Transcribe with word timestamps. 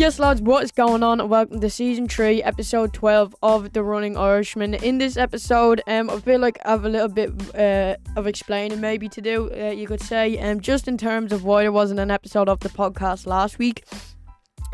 Yes, 0.00 0.18
lads, 0.18 0.40
what 0.40 0.64
is 0.64 0.72
going 0.72 1.02
on? 1.02 1.28
Welcome 1.28 1.60
to 1.60 1.68
season 1.68 2.08
three, 2.08 2.42
episode 2.42 2.94
twelve 2.94 3.36
of 3.42 3.74
the 3.74 3.82
Running 3.82 4.16
Irishman. 4.16 4.72
In 4.72 4.96
this 4.96 5.18
episode, 5.18 5.82
um, 5.86 6.08
I 6.08 6.18
feel 6.20 6.40
like 6.40 6.58
I 6.64 6.70
have 6.70 6.86
a 6.86 6.88
little 6.88 7.08
bit 7.08 7.30
uh, 7.54 7.96
of 8.16 8.26
explaining 8.26 8.80
maybe 8.80 9.10
to 9.10 9.20
do. 9.20 9.50
Uh, 9.54 9.72
you 9.72 9.86
could 9.86 10.00
say, 10.00 10.38
um, 10.38 10.60
just 10.60 10.88
in 10.88 10.96
terms 10.96 11.34
of 11.34 11.44
why 11.44 11.64
there 11.64 11.70
wasn't 11.70 12.00
an 12.00 12.10
episode 12.10 12.48
of 12.48 12.60
the 12.60 12.70
podcast 12.70 13.26
last 13.26 13.58
week. 13.58 13.84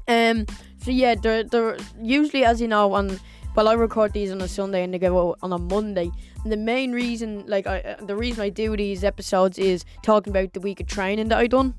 Um, 0.07 0.47
so 0.81 0.93
yeah, 0.93 1.17
they're 1.17 1.77
usually, 2.01 2.45
as 2.45 2.61
you 2.61 2.69
know, 2.69 2.93
on 2.93 3.19
well, 3.57 3.67
I 3.67 3.73
record 3.73 4.13
these 4.13 4.31
on 4.31 4.41
a 4.43 4.47
Sunday 4.47 4.85
and 4.85 4.95
they 4.95 4.99
go 5.01 5.31
out 5.31 5.39
on 5.43 5.53
a 5.53 5.59
Monday. 5.59 6.09
And 6.45 6.53
the 6.53 6.57
main 6.57 6.93
reason, 6.93 7.43
like, 7.49 7.67
I, 7.67 7.81
uh, 7.81 8.05
the 8.05 8.15
reason 8.15 8.43
I 8.43 8.51
do 8.51 8.77
these 8.77 9.03
episodes 9.03 9.59
is 9.59 9.85
talking 10.03 10.31
about 10.31 10.53
the 10.53 10.61
week 10.61 10.79
of 10.79 10.87
training 10.87 11.31
that 11.31 11.39
I 11.39 11.49
done, 11.49 11.75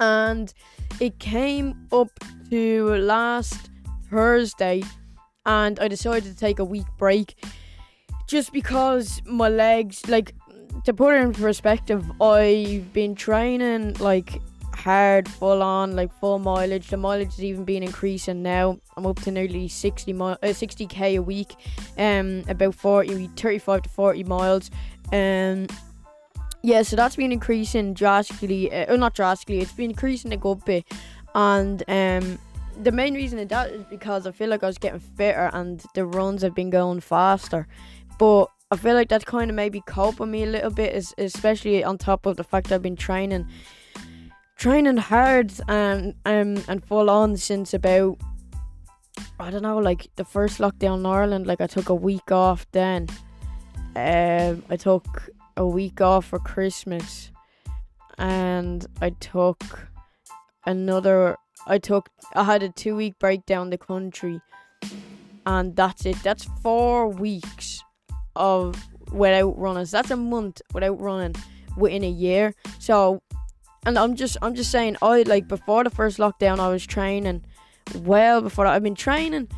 and 0.00 0.52
it 1.00 1.18
came 1.18 1.86
up 1.92 2.08
to 2.50 2.94
last 2.96 3.70
Thursday, 4.10 4.82
and 5.46 5.78
I 5.80 5.88
decided 5.88 6.24
to 6.24 6.36
take 6.36 6.58
a 6.58 6.64
week 6.64 6.86
break 6.98 7.34
just 8.26 8.52
because 8.52 9.20
my 9.26 9.48
legs, 9.48 10.08
like, 10.08 10.34
to 10.84 10.92
put 10.92 11.14
it 11.14 11.22
in 11.22 11.32
perspective, 11.32 12.04
I've 12.20 12.92
been 12.92 13.14
training 13.14 13.94
like 13.94 14.40
hard, 14.74 15.28
full 15.28 15.62
on, 15.62 15.96
like 15.96 16.12
full 16.20 16.38
mileage. 16.38 16.88
The 16.88 16.96
mileage 16.96 17.36
has 17.36 17.44
even 17.44 17.64
been 17.64 17.82
increasing 17.82 18.42
now. 18.42 18.78
I'm 18.96 19.06
up 19.06 19.20
to 19.22 19.30
nearly 19.30 19.68
60 19.68 20.12
mi- 20.12 20.20
uh, 20.20 20.36
60k 20.42 21.16
a 21.16 21.22
week, 21.22 21.54
um, 21.96 22.44
about 22.48 22.74
40, 22.74 23.28
35 23.28 23.82
to 23.82 23.88
40 23.88 24.24
miles. 24.24 24.70
Um, 25.12 25.66
yeah, 26.64 26.80
so 26.80 26.96
that's 26.96 27.16
been 27.16 27.30
increasing 27.30 27.92
drastically. 27.92 28.72
Uh, 28.72 28.86
oh, 28.88 28.96
not 28.96 29.14
drastically. 29.14 29.60
It's 29.60 29.72
been 29.72 29.90
increasing 29.90 30.32
a 30.32 30.38
good 30.38 30.64
bit, 30.64 30.86
and 31.34 31.82
um, 31.88 32.38
the 32.82 32.90
main 32.90 33.12
reason 33.12 33.38
of 33.38 33.50
that 33.50 33.70
is 33.70 33.84
because 33.84 34.26
I 34.26 34.32
feel 34.32 34.48
like 34.48 34.62
I 34.62 34.66
was 34.66 34.78
getting 34.78 34.98
fitter 34.98 35.50
and 35.52 35.84
the 35.94 36.06
runs 36.06 36.40
have 36.40 36.54
been 36.54 36.70
going 36.70 37.00
faster, 37.00 37.68
but. 38.18 38.46
I 38.70 38.76
feel 38.76 38.94
like 38.94 39.08
that's 39.08 39.26
kind 39.26 39.50
of 39.50 39.54
maybe 39.54 39.82
coping 39.82 40.32
me 40.32 40.42
a 40.42 40.46
little 40.46 40.70
bit, 40.70 41.14
especially 41.18 41.84
on 41.84 41.96
top 41.96 42.26
of 42.26 42.36
the 42.36 42.42
fact 42.42 42.72
I've 42.72 42.82
been 42.82 42.96
training 42.96 43.46
training 44.56 44.96
hard 44.96 45.52
and 45.68 46.14
um 46.24 46.56
and 46.66 46.84
full 46.84 47.08
on 47.08 47.36
since 47.36 47.72
about 47.72 48.18
I 49.38 49.50
don't 49.50 49.62
know, 49.62 49.78
like 49.78 50.08
the 50.16 50.24
first 50.24 50.58
lockdown 50.58 51.00
in 51.00 51.06
Ireland, 51.06 51.46
like 51.46 51.60
I 51.60 51.68
took 51.68 51.88
a 51.88 51.94
week 51.94 52.32
off 52.32 52.66
then. 52.72 53.06
Um 53.94 54.64
I 54.70 54.76
took 54.76 55.28
a 55.56 55.66
week 55.66 56.00
off 56.00 56.26
for 56.26 56.38
Christmas 56.38 57.30
and 58.18 58.86
I 59.00 59.10
took 59.10 59.88
another 60.66 61.36
I 61.66 61.78
took 61.78 62.08
I 62.34 62.44
had 62.44 62.62
a 62.62 62.68
two 62.68 62.96
week 62.96 63.18
break 63.18 63.46
down 63.46 63.70
the 63.70 63.78
country 63.78 64.40
and 65.46 65.76
that's 65.76 66.06
it. 66.06 66.22
That's 66.22 66.44
four 66.62 67.08
weeks 67.08 67.82
of 68.36 68.76
without 69.12 69.58
running. 69.58 69.86
So 69.86 69.98
that's 69.98 70.10
a 70.10 70.16
month 70.16 70.62
without 70.72 71.00
running 71.00 71.34
within 71.76 72.02
a 72.04 72.10
year. 72.10 72.54
So 72.78 73.20
and 73.86 73.98
I'm 73.98 74.16
just 74.16 74.36
I'm 74.42 74.54
just 74.54 74.70
saying 74.70 74.96
I 75.02 75.22
like 75.22 75.48
before 75.48 75.84
the 75.84 75.90
first 75.90 76.18
lockdown 76.18 76.58
I 76.58 76.68
was 76.68 76.86
training 76.86 77.44
well 77.96 78.40
before 78.40 78.64
that 78.64 78.74
I've 78.74 78.82
been 78.82 78.94
training 78.94 79.48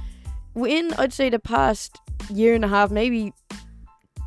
within 0.54 0.92
I'd 0.94 1.12
say 1.12 1.30
the 1.30 1.38
past 1.38 1.98
year 2.28 2.54
and 2.54 2.64
a 2.64 2.68
half 2.68 2.90
maybe 2.90 3.32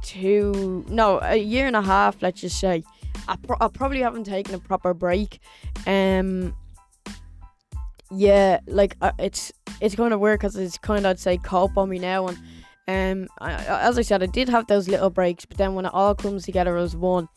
two 0.01 0.85
no 0.89 1.19
a 1.21 1.35
year 1.35 1.67
and 1.67 1.75
a 1.75 1.81
half 1.81 2.21
let's 2.21 2.41
just 2.41 2.59
say. 2.59 2.83
I, 3.27 3.35
pro- 3.35 3.57
I 3.59 3.67
probably 3.67 3.99
haven't 3.99 4.23
taken 4.23 4.55
a 4.55 4.59
proper 4.59 4.93
break. 4.93 5.39
Um 5.85 6.55
yeah 8.11 8.59
like 8.65 8.95
uh, 9.01 9.11
it's 9.19 9.51
it's 9.81 9.93
kind 9.95 10.13
of 10.13 10.19
weird 10.19 10.39
because 10.39 10.55
it's 10.55 10.79
kind 10.79 11.05
of 11.05 11.11
I'd 11.11 11.19
say 11.19 11.37
cope 11.37 11.77
on 11.77 11.89
me 11.89 11.99
now. 11.99 12.27
And 12.27 12.37
um 12.87 13.27
I, 13.39 13.53
as 13.53 13.97
I 13.97 14.01
said 14.01 14.23
I 14.23 14.27
did 14.27 14.49
have 14.49 14.67
those 14.67 14.87
little 14.87 15.09
breaks 15.09 15.45
but 15.45 15.57
then 15.57 15.75
when 15.75 15.85
it 15.85 15.93
all 15.93 16.15
comes 16.15 16.45
together 16.45 16.77
as 16.77 16.95
one 16.95 17.29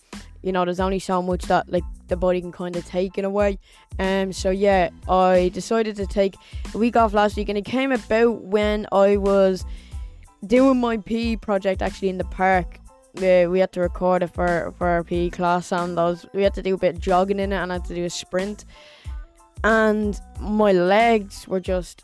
you 0.42 0.50
know, 0.50 0.64
there's 0.64 0.80
only 0.80 0.98
so 0.98 1.22
much 1.22 1.44
that 1.44 1.70
like 1.70 1.84
the 2.08 2.16
body 2.16 2.40
can 2.40 2.52
kind 2.52 2.76
of 2.76 2.84
take 2.84 3.16
in 3.16 3.24
a 3.24 3.30
way. 3.30 3.58
Um, 3.98 4.32
so 4.32 4.50
yeah, 4.50 4.90
I 5.08 5.50
decided 5.54 5.96
to 5.96 6.06
take 6.06 6.34
a 6.74 6.78
week 6.78 6.96
off 6.96 7.14
last 7.14 7.36
week, 7.36 7.48
and 7.48 7.56
it 7.56 7.64
came 7.64 7.92
about 7.92 8.42
when 8.42 8.86
I 8.92 9.16
was 9.16 9.64
doing 10.46 10.80
my 10.80 10.96
PE 10.96 11.36
project 11.36 11.82
actually 11.82 12.08
in 12.08 12.18
the 12.18 12.24
park. 12.24 12.78
Uh, 13.18 13.46
we 13.48 13.58
had 13.58 13.72
to 13.72 13.80
record 13.80 14.22
it 14.22 14.28
for 14.28 14.72
for 14.78 14.88
our 14.88 15.04
PE 15.04 15.30
class, 15.30 15.72
and 15.72 15.96
those 15.96 16.26
we 16.32 16.42
had 16.42 16.54
to 16.54 16.62
do 16.62 16.74
a 16.74 16.78
bit 16.78 16.96
of 16.96 17.00
jogging 17.00 17.40
in 17.40 17.52
it, 17.52 17.56
and 17.56 17.70
I 17.70 17.76
had 17.76 17.84
to 17.86 17.94
do 17.94 18.04
a 18.04 18.10
sprint, 18.10 18.64
and 19.64 20.18
my 20.40 20.72
legs 20.72 21.46
were 21.46 21.60
just. 21.60 22.02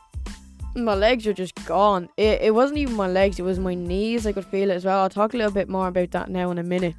My 0.74 0.94
legs 0.94 1.26
were 1.26 1.32
just 1.32 1.54
gone. 1.66 2.08
It, 2.16 2.42
it 2.42 2.54
wasn't 2.54 2.78
even 2.78 2.94
my 2.94 3.08
legs, 3.08 3.40
it 3.40 3.42
was 3.42 3.58
my 3.58 3.74
knees. 3.74 4.26
I 4.26 4.32
could 4.32 4.44
feel 4.44 4.70
it 4.70 4.74
as 4.74 4.84
well. 4.84 5.00
I'll 5.00 5.08
talk 5.08 5.34
a 5.34 5.36
little 5.36 5.50
bit 5.50 5.68
more 5.68 5.88
about 5.88 6.12
that 6.12 6.28
now 6.28 6.50
in 6.52 6.58
a 6.58 6.62
minute 6.62 6.94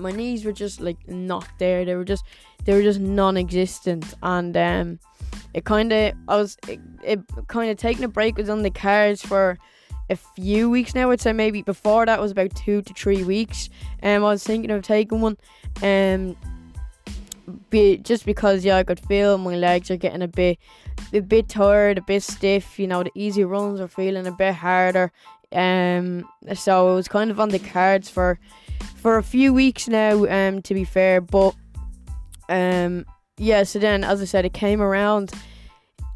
my 0.00 0.10
knees 0.10 0.44
were 0.44 0.52
just 0.52 0.80
like 0.80 0.96
not 1.08 1.46
there. 1.58 1.84
They 1.84 1.94
were 1.94 2.04
just 2.04 2.24
they 2.64 2.74
were 2.74 2.82
just 2.82 3.00
non-existent, 3.00 4.14
and 4.22 4.56
um, 4.56 4.98
it 5.54 5.64
kind 5.64 5.92
of 5.92 6.14
I 6.28 6.36
was 6.36 6.56
it, 6.66 6.80
it 7.04 7.20
kind 7.48 7.70
of 7.70 7.76
taking 7.76 8.04
a 8.04 8.08
break 8.08 8.36
was 8.36 8.48
on 8.48 8.62
the 8.62 8.70
cards 8.70 9.24
for 9.24 9.58
a 10.10 10.16
few 10.16 10.68
weeks 10.68 10.94
now. 10.94 11.10
I'd 11.10 11.20
say 11.20 11.32
maybe 11.32 11.62
before 11.62 12.04
that 12.04 12.20
was 12.20 12.32
about 12.32 12.54
two 12.54 12.82
to 12.82 12.94
three 12.94 13.22
weeks. 13.24 13.70
Um, 14.02 14.24
I 14.24 14.30
was 14.30 14.44
thinking 14.44 14.70
of 14.70 14.82
taking 14.82 15.20
one. 15.20 15.38
Um, 15.82 16.36
be 17.70 17.96
just 17.96 18.26
because 18.26 18.64
yeah, 18.64 18.76
I 18.76 18.84
could 18.84 19.00
feel 19.00 19.38
my 19.38 19.56
legs 19.56 19.90
are 19.90 19.96
getting 19.96 20.22
a 20.22 20.28
bit 20.28 20.58
a 21.12 21.20
bit 21.20 21.48
tired, 21.48 21.98
a 21.98 22.02
bit 22.02 22.22
stiff. 22.22 22.78
You 22.78 22.86
know, 22.86 23.02
the 23.02 23.12
easy 23.14 23.44
runs 23.44 23.80
are 23.80 23.88
feeling 23.88 24.26
a 24.26 24.32
bit 24.32 24.54
harder. 24.54 25.12
Um, 25.52 26.28
so 26.54 26.92
it 26.92 26.94
was 26.94 27.08
kind 27.08 27.30
of 27.30 27.40
on 27.40 27.48
the 27.48 27.58
cards 27.58 28.08
for 28.10 28.38
for 28.96 29.16
a 29.16 29.22
few 29.22 29.52
weeks 29.52 29.88
now, 29.88 30.26
um, 30.26 30.62
to 30.62 30.74
be 30.74 30.84
fair. 30.84 31.20
But 31.20 31.54
um, 32.48 33.06
yeah, 33.38 33.62
so 33.62 33.78
then 33.78 34.04
as 34.04 34.20
I 34.20 34.24
said, 34.24 34.44
it 34.44 34.52
came 34.52 34.80
around 34.80 35.32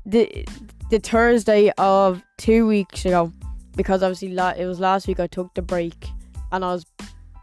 the 0.04 0.46
the 0.90 0.98
Thursday 0.98 1.72
of 1.78 2.22
two 2.36 2.66
weeks 2.66 3.04
ago 3.06 3.32
because 3.76 4.02
obviously 4.02 4.30
la- 4.30 4.54
it 4.56 4.66
was 4.66 4.80
last 4.80 5.06
week 5.06 5.20
I 5.20 5.26
took 5.26 5.54
the 5.54 5.62
break 5.62 6.08
and 6.52 6.64
I 6.64 6.72
was 6.72 6.86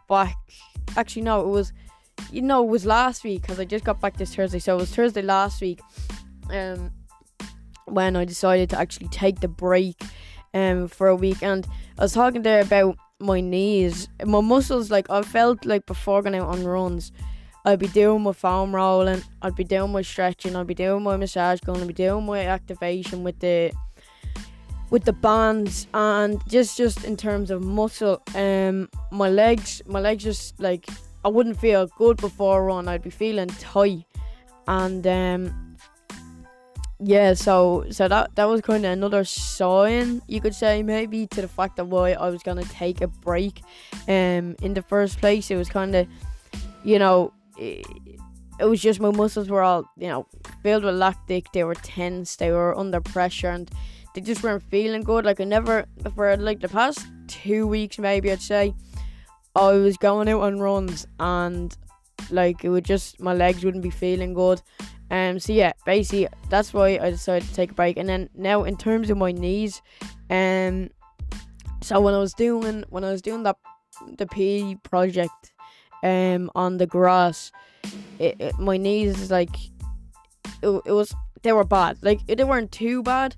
back. 0.08 0.36
Actually, 0.96 1.22
no, 1.22 1.42
it 1.42 1.48
was 1.48 1.72
you 2.30 2.42
know 2.42 2.62
it 2.62 2.68
was 2.68 2.84
last 2.86 3.24
week 3.24 3.42
because 3.42 3.58
I 3.58 3.64
just 3.64 3.84
got 3.84 4.00
back 4.00 4.16
this 4.16 4.34
Thursday, 4.34 4.58
so 4.58 4.76
it 4.76 4.80
was 4.80 4.94
Thursday 4.94 5.22
last 5.22 5.60
week. 5.60 5.80
Um, 6.50 6.90
when 7.86 8.16
I 8.16 8.24
decided 8.24 8.70
to 8.70 8.78
actually 8.78 9.08
take 9.08 9.40
the 9.40 9.48
break 9.48 10.00
um 10.54 10.86
for 10.86 11.08
a 11.08 11.16
week 11.16 11.42
and 11.42 11.66
I 11.98 12.02
was 12.02 12.12
talking 12.12 12.42
there 12.42 12.60
about 12.60 12.96
my 13.22 13.40
knees, 13.40 14.08
my 14.24 14.40
muscles. 14.40 14.90
Like 14.90 15.08
I 15.10 15.22
felt 15.22 15.64
like 15.64 15.86
before 15.86 16.22
going 16.22 16.34
out 16.34 16.48
on 16.48 16.64
runs, 16.64 17.12
I'd 17.64 17.78
be 17.78 17.88
doing 17.88 18.22
my 18.22 18.32
foam 18.32 18.74
rolling, 18.74 19.22
I'd 19.40 19.54
be 19.54 19.64
doing 19.64 19.92
my 19.92 20.02
stretching, 20.02 20.56
I'd 20.56 20.66
be 20.66 20.74
doing 20.74 21.02
my 21.02 21.16
massage 21.16 21.60
gun, 21.60 21.80
I'd 21.80 21.86
be 21.86 21.94
doing 21.94 22.26
my 22.26 22.40
activation 22.44 23.22
with 23.22 23.38
the 23.38 23.72
with 24.92 25.04
the 25.04 25.12
bands 25.14 25.86
and 25.94 26.38
just 26.46 26.76
just 26.76 27.02
in 27.04 27.16
terms 27.16 27.50
of 27.50 27.62
muscle, 27.62 28.22
um, 28.34 28.90
my 29.10 29.30
legs, 29.30 29.80
my 29.86 29.98
legs 29.98 30.22
just 30.22 30.60
like 30.60 30.86
I 31.24 31.28
wouldn't 31.28 31.58
feel 31.58 31.86
good 31.96 32.18
before 32.18 32.60
a 32.60 32.62
run. 32.62 32.88
I'd 32.88 33.02
be 33.02 33.08
feeling 33.08 33.48
tight, 33.48 34.04
and 34.68 35.06
um, 35.06 35.76
yeah, 37.00 37.32
so 37.32 37.86
so 37.90 38.06
that 38.06 38.34
that 38.34 38.44
was 38.44 38.60
kind 38.60 38.84
of 38.84 38.92
another 38.92 39.24
sign 39.24 40.20
you 40.28 40.42
could 40.42 40.54
say 40.54 40.82
maybe 40.82 41.26
to 41.28 41.40
the 41.40 41.48
fact 41.48 41.76
that 41.76 41.86
why 41.86 42.12
I 42.12 42.28
was 42.28 42.42
gonna 42.42 42.64
take 42.64 43.00
a 43.00 43.08
break. 43.08 43.62
Um, 44.08 44.56
in 44.60 44.74
the 44.74 44.82
first 44.82 45.18
place, 45.20 45.50
it 45.50 45.56
was 45.56 45.70
kind 45.70 45.96
of, 45.96 46.06
you 46.84 46.98
know, 46.98 47.32
it, 47.56 47.86
it 48.60 48.66
was 48.66 48.82
just 48.82 49.00
my 49.00 49.10
muscles 49.10 49.48
were 49.48 49.62
all 49.62 49.90
you 49.96 50.08
know 50.08 50.26
filled 50.62 50.84
with 50.84 50.96
lactic. 50.96 51.50
They 51.52 51.64
were 51.64 51.76
tense. 51.76 52.36
They 52.36 52.52
were 52.52 52.76
under 52.78 53.00
pressure, 53.00 53.48
and 53.48 53.70
they 54.14 54.20
just 54.20 54.42
weren't 54.42 54.62
feeling 54.62 55.02
good. 55.02 55.24
Like 55.24 55.40
I 55.40 55.44
never 55.44 55.86
for 56.14 56.36
like 56.36 56.60
the 56.60 56.68
past 56.68 57.06
two 57.26 57.66
weeks 57.66 57.98
maybe 57.98 58.30
I'd 58.30 58.42
say 58.42 58.74
I 59.54 59.72
was 59.72 59.96
going 59.96 60.28
out 60.28 60.42
on 60.42 60.60
runs 60.60 61.06
and 61.18 61.76
like 62.30 62.64
it 62.64 62.68
would 62.68 62.84
just 62.84 63.20
my 63.20 63.34
legs 63.34 63.64
wouldn't 63.64 63.82
be 63.82 63.90
feeling 63.90 64.34
good 64.34 64.62
um, 65.12 65.38
so 65.38 65.52
yeah, 65.52 65.72
basically 65.84 66.26
that's 66.48 66.72
why 66.72 66.98
I 66.98 67.10
decided 67.10 67.46
to 67.46 67.54
take 67.54 67.72
a 67.72 67.74
break. 67.74 67.98
And 67.98 68.08
then 68.08 68.30
now 68.34 68.64
in 68.64 68.78
terms 68.78 69.10
of 69.10 69.18
my 69.18 69.30
knees, 69.30 69.82
um, 70.30 70.88
so 71.82 72.00
when 72.00 72.14
I 72.14 72.18
was 72.18 72.32
doing 72.32 72.84
when 72.88 73.04
I 73.04 73.12
was 73.12 73.20
doing 73.20 73.42
that 73.42 73.56
the 74.16 74.26
PE 74.26 74.76
project, 74.76 75.52
um, 76.02 76.50
on 76.54 76.78
the 76.78 76.86
grass, 76.86 77.52
it, 78.18 78.36
it 78.40 78.58
my 78.58 78.78
knees 78.78 79.30
like 79.30 79.54
it, 80.62 80.82
it 80.86 80.92
was 80.92 81.14
they 81.42 81.52
were 81.52 81.64
bad. 81.64 81.98
Like 82.00 82.26
they 82.26 82.42
weren't 82.42 82.72
too 82.72 83.02
bad, 83.02 83.36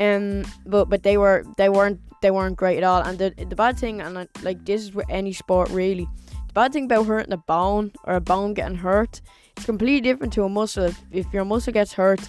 um, 0.00 0.44
but 0.66 0.88
but 0.88 1.02
they 1.02 1.16
were 1.16 1.44
they 1.56 1.68
weren't 1.68 2.00
they 2.22 2.30
weren't 2.30 2.56
great 2.56 2.78
at 2.78 2.84
all. 2.84 3.02
And 3.02 3.18
the 3.18 3.34
the 3.36 3.56
bad 3.56 3.78
thing, 3.78 4.00
and 4.00 4.28
like 4.42 4.64
this 4.64 4.82
is 4.82 4.94
with 4.94 5.06
any 5.08 5.32
sport 5.32 5.70
really, 5.70 6.08
the 6.48 6.52
bad 6.52 6.72
thing 6.72 6.84
about 6.86 7.06
hurting 7.06 7.32
a 7.32 7.38
bone 7.38 7.92
or 8.04 8.14
a 8.14 8.20
bone 8.20 8.54
getting 8.54 8.78
hurt 8.78 9.20
it's 9.60 9.66
completely 9.66 10.00
different 10.00 10.32
to 10.32 10.44
a 10.44 10.48
muscle. 10.48 10.84
If, 10.84 11.02
if 11.10 11.32
your 11.34 11.44
muscle 11.44 11.72
gets 11.72 11.92
hurt, 11.92 12.26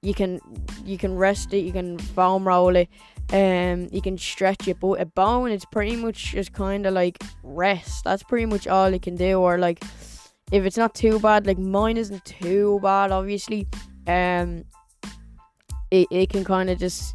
you 0.00 0.14
can 0.14 0.40
you 0.84 0.96
can 0.96 1.14
rest 1.14 1.52
it, 1.52 1.58
you 1.58 1.72
can 1.72 1.98
foam 1.98 2.48
roll 2.48 2.74
it, 2.74 2.88
um, 3.34 3.88
you 3.92 4.00
can 4.00 4.16
stretch 4.16 4.66
it. 4.66 4.80
But 4.80 5.00
a 5.00 5.04
bone, 5.04 5.50
it's 5.50 5.66
pretty 5.66 5.96
much 5.96 6.32
just 6.32 6.54
kind 6.54 6.86
of 6.86 6.94
like 6.94 7.22
rest. 7.42 8.04
That's 8.04 8.22
pretty 8.22 8.46
much 8.46 8.66
all 8.66 8.90
you 8.90 8.98
can 8.98 9.14
do. 9.14 9.40
Or 9.40 9.58
like, 9.58 9.84
if 10.52 10.64
it's 10.64 10.78
not 10.78 10.94
too 10.94 11.20
bad, 11.20 11.46
like 11.46 11.58
mine 11.58 11.98
isn't 11.98 12.24
too 12.24 12.80
bad, 12.82 13.10
obviously. 13.10 13.68
Um, 14.06 14.64
it 15.90 16.06
it 16.10 16.30
can 16.30 16.44
kind 16.44 16.70
of 16.70 16.78
just 16.78 17.14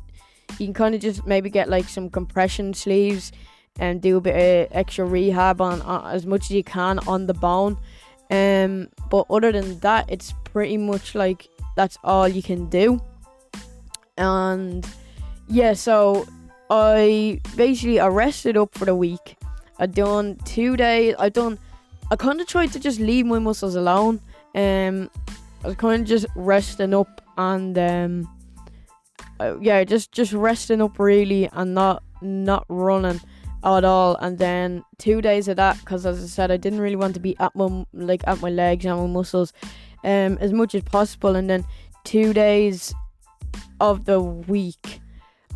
you 0.59 0.67
can 0.67 0.73
kind 0.73 0.95
of 0.95 1.01
just 1.01 1.25
maybe 1.25 1.49
get 1.49 1.69
like 1.69 1.87
some 1.87 2.09
compression 2.09 2.73
sleeves 2.73 3.31
and 3.79 4.01
do 4.01 4.17
a 4.17 4.21
bit 4.21 4.35
of 4.35 4.77
extra 4.77 5.05
rehab 5.05 5.59
on, 5.59 5.81
as 6.05 6.25
much 6.25 6.45
as 6.45 6.51
you 6.51 6.63
can 6.63 6.99
on 6.99 7.27
the 7.27 7.33
bone. 7.33 7.77
Um, 8.31 8.87
but 9.09 9.25
other 9.29 9.51
than 9.51 9.79
that, 9.79 10.05
it's 10.09 10.33
pretty 10.45 10.77
much 10.77 11.13
like 11.13 11.47
that's 11.75 11.97
all 12.03 12.27
you 12.27 12.41
can 12.41 12.67
do. 12.67 13.01
And 14.17 14.87
yeah, 15.47 15.73
so 15.73 16.25
I 16.69 17.41
basically 17.55 17.99
I 17.99 18.07
rested 18.07 18.57
up 18.57 18.73
for 18.77 18.85
the 18.85 18.95
week. 18.95 19.37
I 19.77 19.87
done 19.87 20.37
two 20.45 20.77
days. 20.77 21.15
I 21.19 21.29
done. 21.29 21.59
I 22.09 22.15
kind 22.15 22.39
of 22.39 22.47
tried 22.47 22.71
to 22.73 22.79
just 22.79 22.99
leave 22.99 23.25
my 23.25 23.39
muscles 23.39 23.75
alone. 23.75 24.21
Um, 24.53 25.09
I 25.63 25.67
was 25.67 25.75
kind 25.75 26.01
of 26.01 26.07
just 26.07 26.27
resting 26.35 26.93
up 26.93 27.21
and 27.37 27.77
um, 27.77 28.29
uh, 29.39 29.57
yeah, 29.59 29.83
just 29.83 30.11
just 30.11 30.33
resting 30.33 30.81
up 30.81 30.99
really 30.99 31.49
and 31.53 31.73
not 31.73 32.03
not 32.21 32.65
running 32.69 33.19
at 33.63 33.83
all. 33.83 34.15
And 34.17 34.37
then 34.37 34.83
two 34.97 35.21
days 35.21 35.47
of 35.47 35.57
that, 35.57 35.79
because 35.79 36.05
as 36.05 36.23
I 36.23 36.27
said, 36.27 36.51
I 36.51 36.57
didn't 36.57 36.79
really 36.79 36.95
want 36.95 37.13
to 37.15 37.19
be 37.19 37.37
at 37.39 37.55
my 37.55 37.85
like 37.93 38.23
at 38.27 38.41
my 38.41 38.49
legs 38.49 38.85
and 38.85 38.99
my 38.99 39.07
muscles, 39.07 39.53
um, 40.03 40.37
as 40.39 40.53
much 40.53 40.75
as 40.75 40.83
possible. 40.83 41.35
And 41.35 41.49
then 41.49 41.65
two 42.03 42.33
days 42.33 42.93
of 43.79 44.05
the 44.05 44.21
week, 44.21 45.01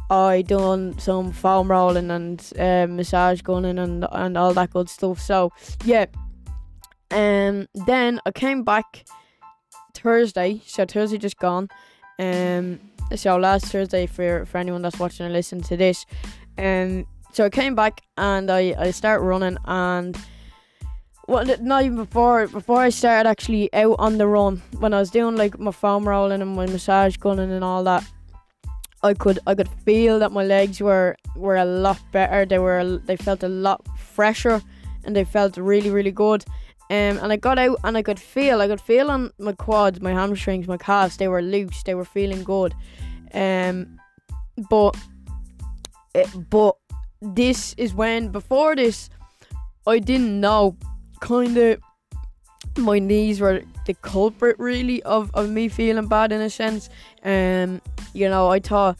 I 0.09 0.41
done 0.41 0.97
some 0.99 1.31
foam 1.31 1.69
rolling 1.69 2.11
and 2.11 2.51
uh, 2.59 2.87
massage 2.87 3.41
gunning 3.41 3.79
and 3.79 4.05
and 4.11 4.37
all 4.37 4.53
that 4.53 4.71
good 4.71 4.89
stuff. 4.89 5.21
So 5.21 5.51
yeah, 5.85 6.07
um, 7.11 7.67
then 7.85 8.19
I 8.25 8.31
came 8.31 8.63
back 8.63 9.05
Thursday. 9.93 10.61
So 10.65 10.85
Thursday 10.85 11.17
just 11.17 11.37
gone. 11.37 11.69
Um, 12.17 12.79
so 13.15 13.37
last 13.37 13.65
Thursday 13.65 14.05
for 14.05 14.45
for 14.45 14.57
anyone 14.57 14.81
that's 14.81 14.99
watching 14.99 15.25
and 15.25 15.33
listening 15.33 15.63
to 15.63 15.77
this, 15.77 16.05
um, 16.57 17.05
so 17.33 17.45
I 17.45 17.49
came 17.49 17.75
back 17.75 18.01
and 18.17 18.49
I 18.49 18.75
I 18.77 18.91
start 18.91 19.21
running 19.21 19.57
and. 19.65 20.17
Well, 21.27 21.45
not 21.61 21.83
even 21.83 21.95
before 21.95 22.47
before 22.47 22.81
I 22.81 22.89
started 22.89 23.29
actually 23.29 23.71
out 23.71 23.97
on 23.99 24.17
the 24.17 24.25
run 24.25 24.63
when 24.79 24.95
I 24.95 24.99
was 24.99 25.11
doing 25.11 25.35
like 25.35 25.59
my 25.59 25.69
foam 25.69 26.09
rolling 26.09 26.41
and 26.41 26.55
my 26.55 26.65
massage 26.65 27.17
gunning 27.17 27.51
and 27.51 27.63
all 27.63 27.83
that. 27.83 28.03
I 29.03 29.13
could 29.13 29.37
I 29.45 29.53
could 29.53 29.69
feel 29.85 30.17
that 30.17 30.31
my 30.31 30.43
legs 30.43 30.81
were 30.81 31.15
were 31.35 31.55
a 31.55 31.65
lot 31.65 31.99
better. 32.11 32.45
They 32.45 32.57
were 32.57 32.97
they 33.05 33.15
felt 33.15 33.43
a 33.43 33.47
lot 33.47 33.85
fresher 33.95 34.59
and 35.05 35.15
they 35.15 35.23
felt 35.23 35.55
really 35.57 35.91
really 35.91 36.11
good. 36.11 36.43
Um, 36.91 37.19
and 37.19 37.31
I 37.31 37.35
got 37.35 37.59
out 37.59 37.77
and 37.83 37.95
I 37.95 38.01
could 38.01 38.19
feel 38.19 38.61
I 38.61 38.67
could 38.67 38.81
feel 38.81 39.11
on 39.11 39.31
my 39.37 39.53
quads, 39.53 40.01
my 40.01 40.11
hamstrings, 40.11 40.67
my 40.67 40.77
calves. 40.77 41.17
They 41.17 41.27
were 41.27 41.41
loose. 41.41 41.83
They 41.83 41.93
were 41.93 42.05
feeling 42.05 42.43
good. 42.43 42.73
Um, 43.33 43.99
but 44.69 44.97
it, 46.15 46.27
but 46.49 46.75
this 47.21 47.73
is 47.77 47.93
when 47.93 48.29
before 48.29 48.75
this 48.75 49.09
I 49.85 49.99
didn't 49.99 50.39
know 50.39 50.77
kind 51.19 51.57
of 51.57 51.81
my 52.77 52.99
knees 52.99 53.41
were 53.41 53.61
the 53.85 53.93
culprit 53.95 54.57
really 54.59 55.01
of, 55.03 55.31
of 55.33 55.49
me 55.49 55.67
feeling 55.67 56.07
bad 56.07 56.31
in 56.31 56.41
a 56.41 56.49
sense 56.49 56.89
um 57.23 57.81
you 58.13 58.29
know 58.29 58.47
I 58.47 58.59
thought 58.59 58.97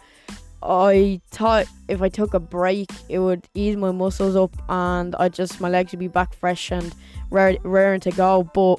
I 0.62 1.22
thought 1.32 1.68
if 1.88 2.02
I 2.02 2.10
took 2.10 2.34
a 2.34 2.40
break 2.40 2.92
it 3.08 3.20
would 3.20 3.48
ease 3.54 3.78
my 3.78 3.92
muscles 3.92 4.36
up 4.36 4.56
and 4.68 5.16
I 5.16 5.30
just 5.30 5.62
my 5.62 5.70
legs 5.70 5.92
would 5.92 6.00
be 6.00 6.08
back 6.08 6.34
fresh 6.34 6.72
and 6.72 6.94
raring 7.30 8.00
to 8.00 8.12
go 8.12 8.44
but 8.54 8.78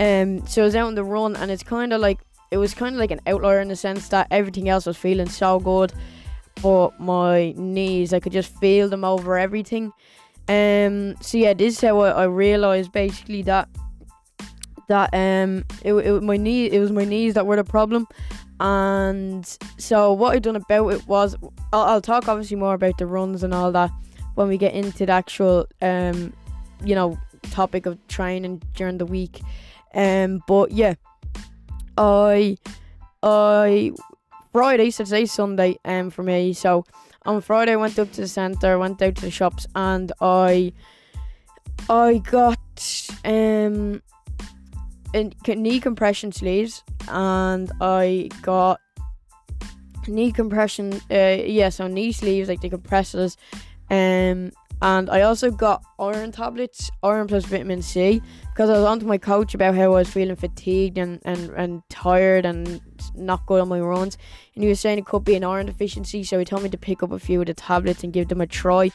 um 0.00 0.46
so 0.46 0.62
I 0.62 0.64
was 0.64 0.76
out 0.76 0.86
on 0.86 0.94
the 0.94 1.04
run 1.04 1.36
and 1.36 1.50
it's 1.50 1.62
kind 1.62 1.92
of 1.92 2.00
like 2.00 2.18
it 2.50 2.58
was 2.58 2.74
kind 2.74 2.94
of 2.94 2.98
like 2.98 3.10
an 3.10 3.20
outlier 3.26 3.60
in 3.60 3.68
the 3.68 3.76
sense 3.76 4.08
that 4.08 4.28
everything 4.30 4.68
else 4.68 4.86
was 4.86 4.96
feeling 4.96 5.28
so 5.28 5.58
good 5.58 5.92
but 6.62 6.98
my 7.00 7.54
knees 7.56 8.12
I 8.12 8.20
could 8.20 8.32
just 8.32 8.54
feel 8.60 8.88
them 8.88 9.04
over 9.04 9.38
everything. 9.38 9.92
Um 10.48 11.16
so 11.20 11.38
yeah 11.38 11.54
this 11.54 11.74
is 11.74 11.80
how 11.80 12.00
I, 12.00 12.10
I 12.10 12.24
realized 12.24 12.92
basically 12.92 13.42
that 13.42 13.68
that 14.88 15.10
um 15.14 15.64
it, 15.82 15.94
it 15.94 16.22
my 16.22 16.36
knee 16.36 16.66
it 16.70 16.78
was 16.78 16.92
my 16.92 17.04
knees 17.04 17.34
that 17.34 17.46
were 17.46 17.56
the 17.56 17.64
problem. 17.64 18.06
And 18.60 19.44
so 19.78 20.12
what 20.12 20.36
I 20.36 20.38
done 20.38 20.56
about 20.56 20.92
it 20.92 21.06
was 21.08 21.34
I'll, 21.72 21.82
I'll 21.82 22.00
talk 22.00 22.28
obviously 22.28 22.56
more 22.56 22.74
about 22.74 22.98
the 22.98 23.06
runs 23.06 23.42
and 23.42 23.52
all 23.52 23.72
that 23.72 23.90
when 24.34 24.48
we 24.48 24.56
get 24.58 24.74
into 24.74 25.06
the 25.06 25.12
actual 25.12 25.66
um 25.80 26.32
you 26.84 26.94
know 26.94 27.18
topic 27.50 27.86
of 27.86 27.98
training 28.08 28.62
during 28.74 28.98
the 28.98 29.06
week 29.06 29.40
um 29.94 30.42
but 30.46 30.70
yeah 30.70 30.94
I 31.98 32.56
I 33.22 33.92
Friday, 34.52 34.90
Saturday, 34.90 35.26
Sunday, 35.26 35.78
um, 35.84 36.10
for 36.10 36.22
me. 36.22 36.52
So 36.52 36.84
on 37.24 37.40
Friday, 37.40 37.72
I 37.72 37.76
went 37.76 37.98
up 37.98 38.12
to 38.12 38.20
the 38.20 38.28
centre, 38.28 38.78
went 38.78 39.00
out 39.00 39.16
to 39.16 39.22
the 39.22 39.30
shops, 39.30 39.66
and 39.74 40.12
I, 40.20 40.72
I 41.88 42.18
got 42.18 42.58
um, 43.24 44.02
knee 45.14 45.80
compression 45.80 46.32
sleeves, 46.32 46.84
and 47.08 47.72
I 47.80 48.28
got 48.42 48.80
knee 50.06 50.32
compression. 50.32 51.00
Uh, 51.10 51.38
yeah, 51.46 51.70
so 51.70 51.86
knee 51.86 52.12
sleeves 52.12 52.50
like 52.50 52.60
the 52.60 52.68
compressors, 52.68 53.38
um, 53.90 54.52
and 54.82 55.08
I 55.08 55.22
also 55.22 55.50
got 55.50 55.84
iron 56.00 56.32
tablets, 56.32 56.90
iron 57.04 57.28
plus 57.28 57.44
vitamin 57.44 57.82
C, 57.82 58.20
because 58.50 58.68
I 58.68 58.74
was 58.74 58.84
on 58.84 58.98
to 58.98 59.06
my 59.06 59.16
coach 59.16 59.54
about 59.54 59.76
how 59.76 59.84
I 59.84 59.88
was 59.88 60.10
feeling 60.10 60.34
fatigued 60.34 60.98
and, 60.98 61.20
and, 61.24 61.50
and 61.50 61.82
tired 61.88 62.44
and 62.44 62.80
not 63.14 63.46
good 63.46 63.60
on 63.60 63.68
my 63.68 63.78
runs. 63.78 64.18
And 64.54 64.64
he 64.64 64.68
was 64.68 64.80
saying 64.80 64.98
it 64.98 65.06
could 65.06 65.22
be 65.24 65.36
an 65.36 65.44
iron 65.44 65.66
deficiency, 65.66 66.24
so 66.24 66.36
he 66.36 66.44
told 66.44 66.64
me 66.64 66.68
to 66.68 66.76
pick 66.76 67.02
up 67.04 67.12
a 67.12 67.18
few 67.20 67.40
of 67.40 67.46
the 67.46 67.54
tablets 67.54 68.02
and 68.02 68.12
give 68.12 68.26
them 68.26 68.40
a 68.40 68.46
try 68.46 68.90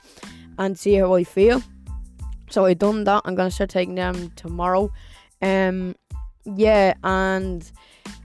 and 0.60 0.78
see 0.78 0.95
how 0.95 1.13
I 1.13 1.24
feel. 1.24 1.63
So 2.50 2.66
I 2.66 2.74
done 2.74 3.06
that. 3.06 3.22
I'm 3.24 3.36
gonna 3.36 3.50
start 3.50 3.69
taking 3.69 3.95
them 3.95 4.31
tomorrow. 4.36 4.92
Um, 5.42 5.95
yeah, 6.44 6.96
and 7.03 7.63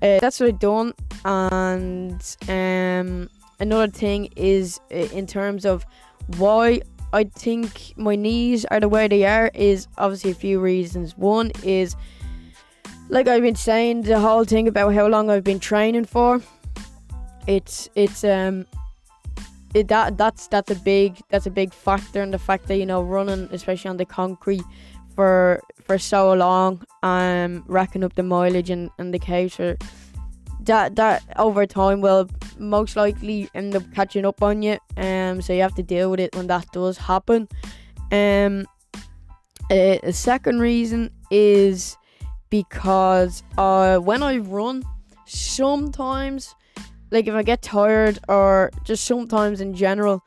uh, 0.03 0.19
that's 0.21 0.41
what 0.41 0.49
I 0.49 0.53
done. 0.53 0.95
And 1.25 2.37
um, 2.49 3.31
another 3.61 3.87
thing 3.87 4.31
is 4.35 4.81
uh, 4.91 4.97
in 4.97 5.29
terms 5.29 5.65
of 5.65 5.85
why 6.39 6.81
I 7.13 7.25
think 7.25 7.93
my 7.97 8.17
knees 8.17 8.65
are 8.67 8.81
the 8.81 8.89
way 8.89 9.07
they 9.09 9.27
are 9.27 9.51
is 9.55 9.87
obviously 9.99 10.31
a 10.31 10.35
few 10.35 10.61
reasons. 10.61 11.17
One 11.17 11.53
is 11.63 11.95
like 13.09 13.29
I've 13.29 13.43
been 13.43 13.55
saying 13.55 14.03
the 14.03 14.19
whole 14.19 14.45
thing 14.45 14.69
about 14.69 14.95
how 14.95 15.07
long 15.07 15.31
I've 15.31 15.45
been 15.45 15.61
training 15.61 16.07
for. 16.07 16.41
It's 17.47 17.89
it's 17.95 18.25
um 18.25 18.67
it, 19.75 19.89
that 19.89 20.17
that's 20.17 20.47
that's 20.47 20.71
a 20.71 20.75
big 20.77 21.19
that's 21.29 21.47
a 21.47 21.51
big 21.51 21.73
factor 21.75 22.23
in 22.23 22.31
the 22.31 22.39
fact 22.39 22.69
that 22.69 22.77
you 22.77 22.87
know 22.87 23.03
running 23.03 23.49
especially 23.53 23.91
on 23.91 23.97
the 23.97 24.05
concrete 24.05 24.65
for 25.15 25.61
for 25.81 25.99
so 25.99 26.33
long 26.33 26.83
um 27.03 27.65
racking 27.67 28.05
up 28.05 28.15
the 28.15 28.23
mileage 28.23 28.71
and, 28.71 28.91
and 28.99 29.13
the 29.13 29.19
couch 29.19 29.57
for 29.57 29.77
that 30.67 30.97
that 30.97 31.23
over 31.37 31.67
time 31.67 32.01
will 32.01 32.29
most 32.59 32.97
likely 32.97 33.49
end 33.55 33.75
up 33.75 33.83
catching 33.95 34.25
up 34.25 34.43
on 34.43 34.63
you. 34.63 34.79
Um, 34.97 35.43
so 35.43 35.53
you 35.53 35.63
have 35.63 35.75
to 35.77 35.83
deal 35.83 36.11
with 36.11 36.21
it 36.21 36.35
when 36.35 36.47
that 36.49 36.67
does 36.73 36.99
happen. 36.99 37.49
Um, 38.11 38.67
uh, 39.71 40.13
second 40.13 40.61
reason 40.61 41.11
is 41.31 41.97
because 42.51 43.43
uh, 43.57 43.99
when 43.99 44.23
I 44.23 44.37
run, 44.37 44.85
sometimes, 45.25 46.55
like 47.11 47.27
if 47.27 47.35
I 47.35 47.43
get 47.43 47.63
tired 47.63 48.19
or 48.29 48.71
just 48.85 49.05
sometimes 49.05 49.61
in 49.61 49.75
general, 49.75 50.23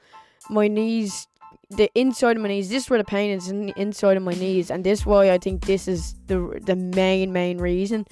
my 0.50 0.68
knees, 0.68 1.28
the 1.70 1.90
inside 1.94 2.38
of 2.38 2.42
my 2.42 2.50
knees, 2.50 2.70
this 2.70 2.86
is 2.86 2.90
where 2.90 2.98
the 2.98 3.06
pain 3.06 3.32
is 3.32 3.50
in 3.50 3.68
the 3.68 3.74
inside 3.80 4.18
of 4.18 4.24
my 4.24 4.34
knees, 4.34 4.72
and 4.72 4.84
this 4.84 5.02
is 5.02 5.06
why 5.06 5.32
I 5.32 5.38
think 5.38 5.66
this 5.66 5.88
is 5.88 6.16
the 6.28 6.60
the 6.64 6.76
main 6.76 7.32
main 7.32 7.60
reason. 7.60 8.06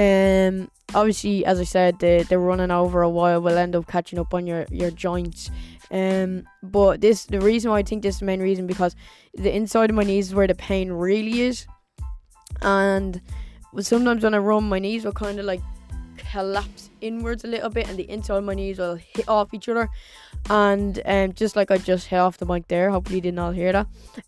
Um, 0.00 0.70
obviously, 0.94 1.44
as 1.44 1.60
I 1.60 1.64
said, 1.64 1.98
the 1.98 2.24
the 2.28 2.38
running 2.38 2.70
over 2.70 3.02
a 3.02 3.08
while 3.08 3.42
will 3.42 3.58
end 3.58 3.76
up 3.76 3.86
catching 3.86 4.18
up 4.18 4.32
on 4.32 4.46
your 4.46 4.64
your 4.70 4.90
joints. 4.90 5.50
Um, 5.90 6.44
but 6.62 7.00
this 7.00 7.26
the 7.26 7.40
reason 7.40 7.70
why 7.70 7.78
I 7.78 7.82
think 7.82 8.02
this 8.02 8.14
is 8.14 8.20
the 8.20 8.26
main 8.26 8.40
reason 8.40 8.66
because 8.66 8.96
the 9.34 9.54
inside 9.54 9.90
of 9.90 9.96
my 9.96 10.04
knees 10.04 10.28
is 10.28 10.34
where 10.34 10.46
the 10.46 10.54
pain 10.54 10.90
really 10.90 11.42
is, 11.42 11.66
and 12.62 13.20
sometimes 13.80 14.22
when 14.24 14.34
I 14.34 14.38
run, 14.38 14.68
my 14.68 14.78
knees 14.78 15.04
will 15.04 15.12
kind 15.12 15.38
of 15.38 15.44
like 15.44 15.60
collapse 16.16 16.88
inwards 17.00 17.44
a 17.44 17.48
little 17.48 17.70
bit, 17.70 17.88
and 17.88 17.98
the 17.98 18.08
inside 18.08 18.38
of 18.38 18.44
my 18.44 18.54
knees 18.54 18.78
will 18.78 18.96
hit 18.96 19.28
off 19.28 19.52
each 19.52 19.68
other. 19.68 19.88
And 20.48 21.02
um, 21.04 21.34
just 21.34 21.56
like 21.56 21.70
I 21.70 21.76
just 21.76 22.06
hit 22.06 22.18
off 22.18 22.38
the 22.38 22.46
mic 22.46 22.68
there, 22.68 22.90
hopefully 22.90 23.16
you 23.16 23.22
did 23.22 23.34
not 23.34 23.46
all 23.46 23.52
hear 23.52 23.72
that. 23.72 23.86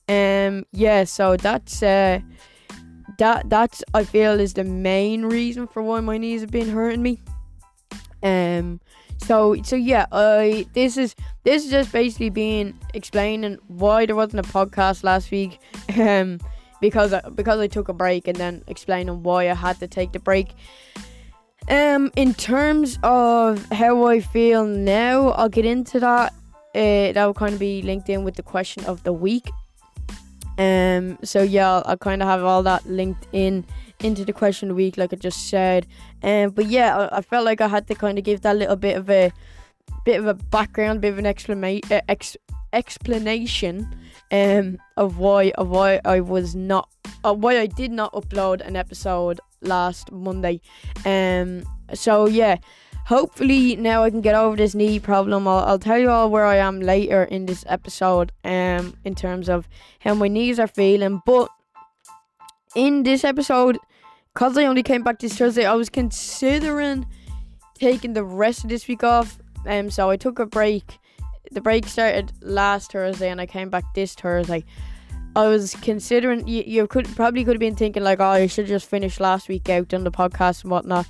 Um, 0.09 0.67
yeah, 0.73 1.05
so 1.05 1.37
that's 1.37 1.83
uh 1.83 2.21
that 3.19 3.49
that's 3.49 3.83
I 3.95 4.05
feel 4.05 4.41
is 4.41 4.55
the 4.55 4.65
main 4.65 5.27
reason 5.27 5.67
for 5.67 5.83
why 5.83 6.01
my 6.01 6.19
knees 6.19 6.41
have 6.41 6.51
been 6.51 6.69
hurting 6.69 7.03
me. 7.03 7.21
Um, 8.23 8.81
so 9.19 9.57
so 9.63 9.77
yeah, 9.77 10.07
I 10.13 10.67
this 10.73 10.97
is 10.97 11.15
this 11.45 11.65
is 11.65 11.71
just 11.71 11.93
basically 11.93 12.31
being 12.31 12.79
explaining 12.95 13.59
why 13.69 14.07
there 14.07 14.17
wasn't 14.17 14.47
a 14.47 14.51
podcast 14.51 15.05
last 15.05 15.31
week. 15.31 15.59
Um, 15.99 16.39
because 16.81 17.13
I, 17.13 17.21
because 17.31 17.61
I 17.61 17.69
took 17.69 17.89
a 17.89 17.93
break 17.95 18.29
and 18.29 18.37
then 18.37 18.65
explaining 18.67 19.23
why 19.23 19.49
I 19.49 19.55
had 19.55 19.79
to 19.79 19.87
take 19.87 20.13
the 20.13 20.19
break. 20.19 20.49
Um, 21.69 22.11
in 22.17 22.35
terms 22.35 22.99
of 23.05 23.65
how 23.71 24.07
I 24.07 24.21
feel 24.21 24.67
now, 24.67 25.29
I'll 25.29 25.49
get 25.49 25.65
into 25.65 26.01
that. 26.01 26.35
Uh, 26.75 27.13
that 27.13 27.25
will 27.25 27.35
kind 27.35 27.55
of 27.55 27.61
be 27.61 27.83
linked 27.83 28.09
in 28.09 28.25
with 28.25 28.35
the 28.35 28.43
question 28.43 28.85
of 28.85 29.03
the 29.05 29.13
week. 29.13 29.49
Um, 30.59 31.19
so 31.25 31.43
yeah, 31.43 31.83
I'll 31.85 31.97
kind 31.97 32.23
of 32.23 32.29
have 32.29 32.45
all 32.45 32.63
that 32.63 32.87
linked 32.87 33.27
in 33.33 33.65
into 34.01 34.25
the 34.25 34.33
question 34.33 34.69
of 34.69 34.77
the 34.77 34.83
week, 34.83 34.97
like 34.97 35.13
I 35.13 35.17
just 35.17 35.49
said. 35.49 35.87
Um, 36.23 36.51
but 36.51 36.67
yeah, 36.67 36.97
I, 36.97 37.19
I 37.19 37.21
felt 37.23 37.45
like 37.45 37.61
I 37.61 37.69
had 37.69 37.87
to 37.89 37.95
kind 37.95 38.19
of 38.19 38.25
give 38.25 38.43
that 38.43 38.57
little 38.57 38.77
bit 38.77 38.97
of 38.97 39.09
a 39.09 39.33
bit 40.05 40.19
of 40.19 40.27
a 40.27 40.35
background, 40.35 41.01
bit 41.01 41.13
of 41.13 41.19
an 41.19 41.27
explanation, 41.27 41.93
uh, 41.93 42.01
ex- 42.09 42.37
explanation, 42.73 43.89
um, 44.31 44.79
of 44.97 45.19
why 45.19 45.53
of 45.57 45.69
why 45.69 46.01
I 46.05 46.21
was 46.21 46.55
not, 46.55 46.89
uh, 47.25 47.35
why 47.35 47.59
I 47.59 47.67
did 47.67 47.93
not 47.93 48.13
upload 48.13 48.61
an 48.67 48.77
episode 48.77 49.41
last 49.61 50.11
Monday. 50.11 50.61
Um, 51.05 51.65
so 51.95 52.27
yeah, 52.27 52.57
hopefully 53.07 53.77
now 53.77 54.05
I 54.05 54.11
can 54.11 54.21
get 54.21 54.35
over 54.35 54.57
this 54.57 54.75
knee 54.75 55.01
problem. 55.01 55.49
I'll, 55.49 55.65
I'll 55.65 55.79
tell 55.79 55.99
you 55.99 56.11
all 56.11 56.31
where 56.31 56.47
I 56.47 56.57
am 56.57 56.81
later 56.81 57.25
in 57.25 57.47
this 57.47 57.65
episode, 57.69 58.33
um, 58.45 58.97
in 59.05 59.15
terms 59.15 59.49
of 59.49 59.69
how 60.01 60.15
my 60.15 60.29
knees 60.29 60.59
are 60.59 60.67
feeling. 60.67 61.23
But 61.27 61.49
in 62.75 63.03
this 63.03 63.25
episode, 63.25 63.79
because 64.33 64.57
I 64.57 64.65
only 64.65 64.83
came 64.83 65.03
back 65.03 65.19
this 65.19 65.37
Thursday, 65.37 65.67
I 65.67 65.75
was 65.75 65.89
considering 65.89 67.07
taking 67.75 68.13
the 68.13 68.25
rest 68.25 68.65
of 68.65 68.71
this 68.71 68.89
week 68.89 69.05
off. 69.05 69.39
Um, 69.67 69.91
so 69.91 70.11
I 70.11 70.17
took 70.17 70.39
a 70.39 70.47
break. 70.47 70.99
The 71.51 71.61
break 71.61 71.87
started 71.87 72.33
last 72.41 72.93
Thursday, 72.93 73.29
and 73.29 73.41
I 73.41 73.47
came 73.47 73.69
back 73.69 73.85
this 73.95 74.15
Thursday. 74.15 74.65
I 75.35 75.49
was 75.49 75.75
considering 75.77 76.47
you, 76.47 76.63
you 76.67 76.87
could 76.87 77.07
probably 77.17 77.45
could 77.45 77.55
have 77.55 77.61
been 77.61 77.77
thinking 77.77 78.03
like, 78.03 78.21
oh, 78.21 78.35
you 78.35 78.49
should 78.49 78.67
just 78.67 78.89
finish 78.89 79.19
last 79.19 79.49
week 79.49 79.69
out 79.69 79.93
on 79.95 80.05
the 80.05 80.11
podcast 80.11 80.63
and 80.63 80.71
whatnot. 80.71 81.07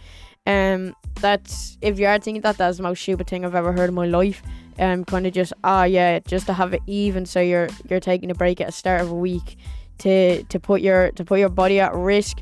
Um, 0.47 0.95
that's 1.21 1.79
if 1.81 1.99
you 1.99 2.07
are 2.07 2.19
thinking 2.19 2.43
that, 2.43 2.59
that's 2.59 2.79
the 2.79 2.83
most 2.83 3.03
stupid 3.03 3.29
thing 3.29 3.45
I've 3.45 3.55
ever 3.55 3.73
heard 3.73 3.89
in 3.89 3.95
my 3.95 4.07
life. 4.07 4.43
Um, 4.79 5.05
kind 5.05 5.27
of 5.27 5.33
just 5.33 5.53
ah 5.63 5.85
yeah, 5.85 6.19
just 6.21 6.47
to 6.47 6.53
have 6.53 6.75
it 6.75 6.83
even, 6.87 7.27
so 7.27 7.41
you're 7.41 7.69
you're 7.89 8.01
taking 8.01 8.31
a 8.31 8.35
break 8.35 8.61
at 8.61 8.67
the 8.67 8.73
start 8.73 9.01
of 9.01 9.11
a 9.11 9.15
week 9.15 9.57
to 9.99 10.43
to 10.45 10.59
put 10.59 10.81
your 10.81 11.13
to 11.13 11.25
put 11.25 11.39
your 11.39 11.49
body 11.49 11.79
at 11.79 11.95
risk. 11.95 12.39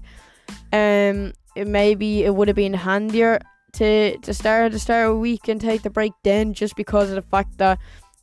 Um, 0.72 1.32
it 1.56 1.66
maybe 1.66 2.24
it 2.24 2.34
would 2.34 2.48
have 2.48 2.56
been 2.56 2.72
handier 2.74 3.40
to 3.72 4.16
to 4.18 4.32
start 4.32 4.66
at 4.66 4.72
the 4.72 4.78
start 4.78 5.08
of 5.10 5.16
a 5.16 5.18
week 5.18 5.48
and 5.48 5.60
take 5.60 5.82
the 5.82 5.90
break 5.90 6.12
then, 6.22 6.54
just 6.54 6.76
because 6.76 7.10
of 7.10 7.16
the 7.16 7.22
fact 7.22 7.58
that 7.58 7.78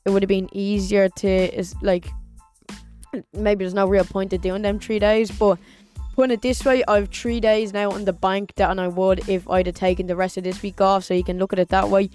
it 0.06 0.10
would 0.10 0.24
have 0.24 0.30
been 0.30 0.50
easier 0.54 1.10
to 1.10 1.28
is 1.28 1.76
like 1.82 2.08
maybe 3.34 3.64
there's 3.64 3.74
no 3.74 3.88
real 3.88 4.06
point 4.06 4.32
to 4.32 4.38
doing 4.38 4.62
them 4.62 4.80
three 4.80 5.00
days, 5.00 5.30
but 5.32 5.60
putting 6.18 6.34
it 6.34 6.42
this 6.42 6.66
way, 6.66 6.84
I've 6.88 7.10
three 7.10 7.40
days 7.40 7.74
now 7.74 7.92
on 7.92 8.06
the 8.06 8.12
bank 8.12 8.54
that 8.56 8.80
I 8.80 8.88
would 8.88 9.30
if 9.30 9.48
I'd 9.48 9.68
have 9.68 9.76
taken 9.76 10.08
the 10.08 10.16
rest 10.16 10.36
of 10.36 10.44
this 10.44 10.64
week 10.64 10.82
off, 10.82 11.04
so 11.04 11.14
you 11.14 11.24
can 11.24 11.38
look 11.38 11.54
at 11.54 11.60
it 11.60 11.70
that 11.70 11.90
way. 11.90 12.10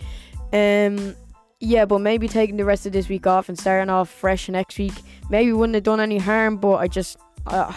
Um, 0.52 1.14
yeah, 1.60 1.84
but 1.84 2.00
maybe 2.00 2.26
taking 2.26 2.56
the 2.56 2.64
rest 2.64 2.84
of 2.84 2.92
this 2.92 3.08
week 3.08 3.28
off 3.28 3.48
and 3.48 3.56
starting 3.56 3.90
off 3.90 4.10
fresh 4.10 4.48
next 4.48 4.76
week 4.76 4.94
maybe 5.30 5.52
wouldn't 5.52 5.76
have 5.76 5.84
done 5.84 6.00
any 6.00 6.18
harm, 6.18 6.56
but 6.56 6.78
I 6.78 6.88
just, 6.88 7.16
uh, 7.46 7.72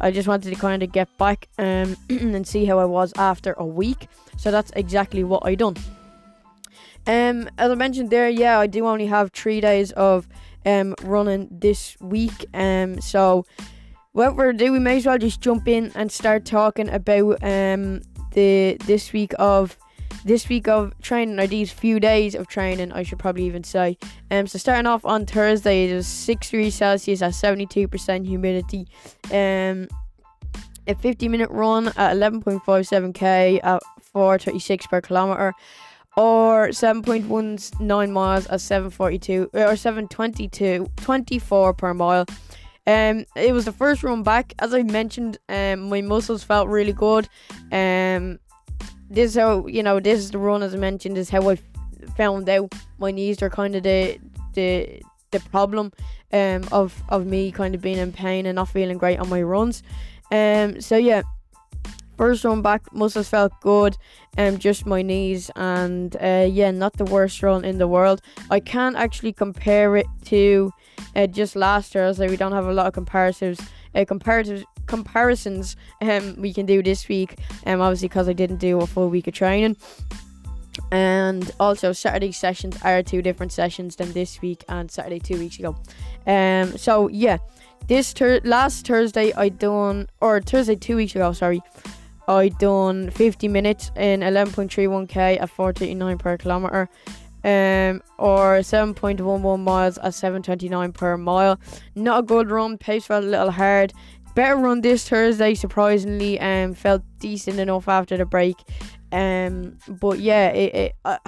I 0.00 0.10
just 0.10 0.26
wanted 0.26 0.48
to 0.48 0.56
kind 0.58 0.82
of 0.82 0.92
get 0.92 1.14
back 1.18 1.46
um, 1.58 1.94
and 2.08 2.48
see 2.48 2.64
how 2.64 2.78
I 2.78 2.86
was 2.86 3.12
after 3.18 3.52
a 3.58 3.66
week. 3.66 4.08
So 4.38 4.50
that's 4.50 4.72
exactly 4.76 5.24
what 5.24 5.44
I 5.44 5.56
done. 5.56 5.76
Um, 7.06 7.50
as 7.58 7.70
I 7.70 7.74
mentioned 7.74 8.08
there, 8.08 8.30
yeah, 8.30 8.58
I 8.58 8.66
do 8.66 8.86
only 8.86 9.06
have 9.08 9.30
three 9.32 9.60
days 9.60 9.92
of 9.92 10.26
um 10.64 10.94
running 11.02 11.48
this 11.50 11.98
week. 12.00 12.46
Um, 12.54 12.98
so 13.02 13.44
without 14.16 14.34
further 14.34 14.50
ado, 14.50 14.72
we 14.72 14.78
may 14.78 14.96
as 14.96 15.06
well 15.06 15.18
just 15.18 15.42
jump 15.42 15.68
in 15.68 15.92
and 15.94 16.10
start 16.10 16.44
talking 16.46 16.88
about 16.88 17.42
um 17.44 18.00
the 18.32 18.76
this 18.86 19.12
week 19.12 19.32
of 19.38 19.78
this 20.24 20.48
week 20.48 20.66
of 20.66 20.92
training 21.00 21.38
or 21.38 21.46
these 21.46 21.70
few 21.70 22.00
days 22.00 22.34
of 22.34 22.48
training 22.48 22.92
I 22.92 23.02
should 23.02 23.18
probably 23.18 23.44
even 23.44 23.62
say. 23.62 23.98
Um 24.30 24.46
so 24.46 24.58
starting 24.58 24.86
off 24.86 25.04
on 25.04 25.26
Thursday 25.26 25.94
was 25.94 26.06
6 26.06 26.50
degrees 26.50 26.74
Celsius 26.74 27.22
at 27.22 27.32
72% 27.32 28.26
humidity. 28.26 28.88
Um 29.30 29.86
a 30.88 30.94
50 30.94 31.28
minute 31.28 31.50
run 31.50 31.88
at 31.88 32.16
11.57k 32.16 33.60
at 33.62 33.82
436 34.00 34.86
per 34.86 35.00
kilometer 35.00 35.52
or 36.16 36.68
7.19 36.68 38.10
miles 38.10 38.46
at 38.46 38.60
742 38.60 39.50
or 39.52 39.76
722 39.76 40.86
24 40.96 41.74
per 41.74 41.92
mile 41.92 42.24
um 42.86 43.24
it 43.34 43.52
was 43.52 43.64
the 43.64 43.72
first 43.72 44.02
run 44.02 44.22
back. 44.22 44.54
As 44.58 44.72
i 44.72 44.82
mentioned 44.82 45.38
um 45.48 45.88
my 45.88 46.00
muscles 46.00 46.42
felt 46.44 46.68
really 46.68 46.92
good. 46.92 47.28
Um 47.72 48.38
this 49.10 49.30
is 49.30 49.36
how 49.36 49.66
you 49.66 49.82
know 49.82 50.00
this 50.00 50.18
is 50.18 50.30
the 50.30 50.38
run 50.38 50.62
as 50.62 50.74
I 50.74 50.78
mentioned 50.78 51.16
is 51.18 51.30
how 51.30 51.48
I 51.48 51.58
found 52.16 52.48
out 52.48 52.74
my 52.98 53.10
knees 53.10 53.42
are 53.42 53.50
kind 53.50 53.74
of 53.74 53.82
the 53.82 54.18
the 54.54 55.02
the 55.30 55.40
problem 55.40 55.92
um 56.32 56.62
of 56.72 57.02
of 57.08 57.26
me 57.26 57.52
kind 57.52 57.74
of 57.74 57.80
being 57.80 57.98
in 57.98 58.12
pain 58.12 58.46
and 58.46 58.56
not 58.56 58.68
feeling 58.68 58.98
great 58.98 59.18
on 59.18 59.28
my 59.28 59.42
runs. 59.42 59.82
Um 60.30 60.80
so 60.80 60.96
yeah 60.96 61.22
first 62.16 62.44
run 62.44 62.62
back 62.62 62.82
muscles 62.94 63.28
felt 63.28 63.52
good 63.60 63.94
um 64.38 64.56
just 64.56 64.86
my 64.86 65.02
knees 65.02 65.50
and 65.54 66.16
uh 66.16 66.48
yeah 66.50 66.70
not 66.70 66.94
the 66.94 67.04
worst 67.04 67.42
run 67.42 67.64
in 67.64 67.78
the 67.78 67.88
world. 67.88 68.20
I 68.50 68.60
can't 68.60 68.96
actually 68.96 69.32
compare 69.32 69.96
it 69.96 70.06
to 70.26 70.72
uh, 71.16 71.26
just 71.26 71.56
last 71.56 71.94
year 71.94 72.04
as 72.04 72.18
we 72.18 72.36
don't 72.36 72.52
have 72.52 72.66
a 72.66 72.72
lot 72.72 72.86
of 72.86 72.92
comparatives 72.92 73.66
uh, 73.96 74.04
comparative 74.04 74.64
comparisons 74.86 75.76
um, 76.00 76.36
we 76.38 76.52
can 76.52 76.66
do 76.66 76.82
this 76.82 77.08
week. 77.08 77.38
Um, 77.66 77.80
obviously 77.80 78.08
because 78.08 78.28
I 78.28 78.32
didn't 78.32 78.58
do 78.58 78.80
a 78.80 78.86
full 78.86 79.08
week 79.08 79.26
of 79.26 79.34
training. 79.34 79.76
And 80.92 81.50
also 81.58 81.92
Saturday 81.92 82.32
sessions 82.32 82.78
are 82.82 83.02
two 83.02 83.22
different 83.22 83.50
sessions 83.50 83.96
than 83.96 84.12
this 84.12 84.40
week 84.42 84.62
and 84.68 84.90
Saturday 84.90 85.18
two 85.18 85.38
weeks 85.38 85.58
ago. 85.58 85.74
Um, 86.26 86.76
so 86.76 87.08
yeah, 87.08 87.38
this 87.88 88.12
ter- 88.12 88.40
last 88.44 88.86
Thursday 88.86 89.32
I 89.32 89.48
done 89.48 90.08
or 90.20 90.40
Thursday 90.40 90.76
two 90.76 90.96
weeks 90.96 91.14
ago, 91.14 91.32
sorry. 91.32 91.62
I 92.28 92.48
done 92.48 93.10
50 93.10 93.46
minutes 93.48 93.92
in 93.96 94.20
11.31k 94.20 95.40
at 95.40 95.48
439 95.48 96.18
per 96.18 96.36
kilometer 96.36 96.88
um, 97.46 98.02
or 98.18 98.58
7.11 98.58 99.60
miles 99.60 99.96
at 99.98 100.12
7.29 100.12 100.92
per 100.92 101.16
mile. 101.16 101.58
Not 101.94 102.18
a 102.20 102.22
good 102.22 102.50
run, 102.50 102.76
pace 102.76 103.06
felt 103.06 103.24
a 103.24 103.26
little 103.26 103.50
hard 103.50 103.94
better 104.36 104.56
run 104.56 104.82
this 104.82 105.08
Thursday, 105.08 105.54
surprisingly. 105.54 106.38
Um, 106.38 106.74
felt 106.74 107.02
decent 107.18 107.58
enough 107.58 107.88
after 107.88 108.16
the 108.16 108.26
break. 108.26 108.56
Um, 109.10 109.78
but 109.88 110.20
yeah, 110.20 110.48
it, 110.50 110.74
it 110.74 110.92
uh, 111.04 111.18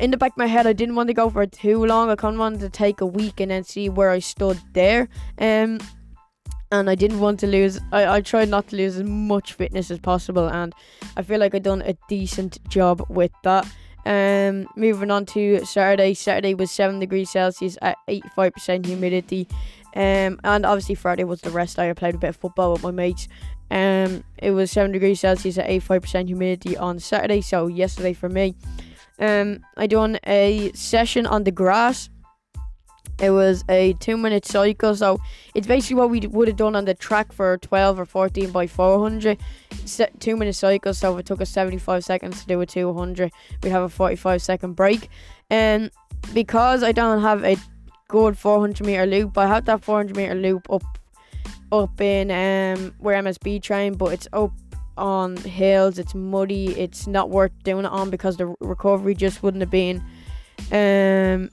in 0.00 0.10
the 0.10 0.16
back 0.16 0.32
of 0.32 0.38
my 0.38 0.46
head, 0.46 0.66
I 0.66 0.72
didn't 0.72 0.94
want 0.94 1.08
to 1.08 1.14
go 1.14 1.28
for 1.28 1.44
too 1.46 1.84
long. 1.84 2.08
I 2.08 2.16
kind 2.16 2.34
of 2.36 2.40
wanted 2.40 2.60
to 2.60 2.70
take 2.70 3.02
a 3.02 3.06
week 3.06 3.40
and 3.40 3.50
then 3.50 3.64
see 3.64 3.90
where 3.90 4.10
I 4.10 4.20
stood 4.20 4.58
there. 4.72 5.08
Um, 5.38 5.78
and 6.70 6.88
I 6.88 6.94
didn't 6.94 7.20
want 7.20 7.38
to 7.40 7.46
lose. 7.46 7.78
I, 7.92 8.16
I 8.16 8.20
tried 8.22 8.48
not 8.48 8.68
to 8.68 8.76
lose 8.76 8.96
as 8.96 9.02
much 9.02 9.52
fitness 9.52 9.90
as 9.90 9.98
possible, 9.98 10.48
and 10.48 10.72
I 11.18 11.22
feel 11.22 11.38
like 11.38 11.54
I've 11.54 11.62
done 11.62 11.82
a 11.82 11.94
decent 12.08 12.58
job 12.70 13.04
with 13.10 13.32
that. 13.42 13.70
Um, 14.04 14.66
moving 14.76 15.10
on 15.10 15.26
to 15.26 15.64
Saturday. 15.64 16.14
Saturday 16.14 16.54
was 16.54 16.70
seven 16.70 16.98
degrees 16.98 17.30
Celsius 17.30 17.78
at 17.82 17.96
eighty 18.08 18.28
five 18.34 18.52
percent 18.52 18.86
humidity. 18.86 19.48
Um, 19.94 20.40
and 20.44 20.64
obviously 20.64 20.94
Friday 20.94 21.24
was 21.24 21.42
the 21.42 21.50
rest. 21.50 21.78
I 21.78 21.92
played 21.92 22.14
a 22.14 22.18
bit 22.18 22.30
of 22.30 22.36
football 22.36 22.72
with 22.72 22.82
my 22.82 22.90
mates. 22.90 23.28
Um, 23.70 24.22
it 24.36 24.50
was 24.50 24.70
7 24.70 24.92
degrees 24.92 25.20
Celsius 25.20 25.56
at 25.56 25.66
85% 25.66 26.26
humidity 26.26 26.76
on 26.76 26.98
Saturday, 26.98 27.40
so 27.40 27.68
yesterday 27.68 28.12
for 28.12 28.28
me. 28.28 28.54
Um, 29.18 29.60
I 29.78 29.86
done 29.86 30.18
a 30.26 30.72
session 30.74 31.26
on 31.26 31.44
the 31.44 31.52
grass. 31.52 32.10
It 33.22 33.30
was 33.30 33.64
a 33.68 33.94
two 33.94 34.16
minute 34.16 34.44
cycle, 34.44 34.94
so 34.94 35.18
it's 35.54 35.66
basically 35.66 35.96
what 35.96 36.10
we 36.10 36.20
would 36.20 36.48
have 36.48 36.56
done 36.56 36.76
on 36.76 36.84
the 36.84 36.94
track 36.94 37.32
for 37.32 37.56
12 37.58 38.00
or 38.00 38.04
14 38.04 38.50
by 38.50 38.66
400. 38.66 39.38
two 40.18 40.36
minute 40.36 40.54
cycle, 40.54 40.92
so 40.92 41.14
if 41.14 41.20
it 41.20 41.26
took 41.26 41.40
us 41.40 41.50
75 41.50 42.04
seconds 42.04 42.42
to 42.42 42.46
do 42.46 42.60
a 42.60 42.66
200, 42.66 43.30
we'd 43.62 43.70
have 43.70 43.84
a 43.84 43.88
45 43.88 44.42
second 44.42 44.74
break. 44.74 45.08
And 45.48 45.90
because 46.34 46.82
I 46.82 46.92
don't 46.92 47.22
have 47.22 47.44
a 47.44 47.56
good 48.12 48.36
400 48.36 48.86
meter 48.86 49.06
loop. 49.06 49.38
I 49.38 49.46
have 49.46 49.64
that 49.64 49.82
400 49.82 50.14
meter 50.14 50.34
loop 50.34 50.70
up 50.70 50.82
up 51.72 51.98
in 52.00 52.30
um 52.30 52.94
where 52.98 53.20
MSB 53.20 53.62
train, 53.62 53.94
but 53.94 54.12
it's 54.12 54.28
up 54.34 54.52
on 54.98 55.36
hills. 55.36 55.98
It's 55.98 56.14
muddy. 56.14 56.78
It's 56.78 57.06
not 57.06 57.30
worth 57.30 57.52
doing 57.64 57.86
it 57.86 57.90
on 57.90 58.10
because 58.10 58.36
the 58.36 58.54
recovery 58.60 59.14
just 59.14 59.42
wouldn't 59.42 59.62
have 59.62 59.70
been 59.70 60.04
um 60.70 61.48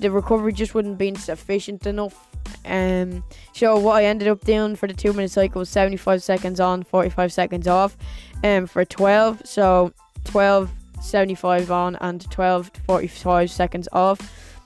the 0.00 0.10
recovery 0.10 0.52
just 0.52 0.74
wouldn't 0.74 0.98
been 0.98 1.16
sufficient 1.16 1.86
enough. 1.86 2.26
Um, 2.64 3.24
so 3.52 3.78
what 3.78 3.96
I 3.96 4.04
ended 4.04 4.28
up 4.28 4.44
doing 4.44 4.76
for 4.76 4.86
the 4.86 4.94
two 4.94 5.12
minute 5.12 5.30
cycle 5.30 5.60
was 5.60 5.68
75 5.68 6.22
seconds 6.22 6.60
on, 6.60 6.82
45 6.82 7.32
seconds 7.32 7.66
off, 7.66 7.96
um, 8.44 8.66
for 8.66 8.84
12. 8.84 9.42
So 9.44 9.92
12 10.24 10.70
75 11.00 11.70
on 11.70 11.96
and 11.96 12.28
12 12.30 12.70
45 12.86 13.50
seconds 13.50 13.88
off. 13.92 14.20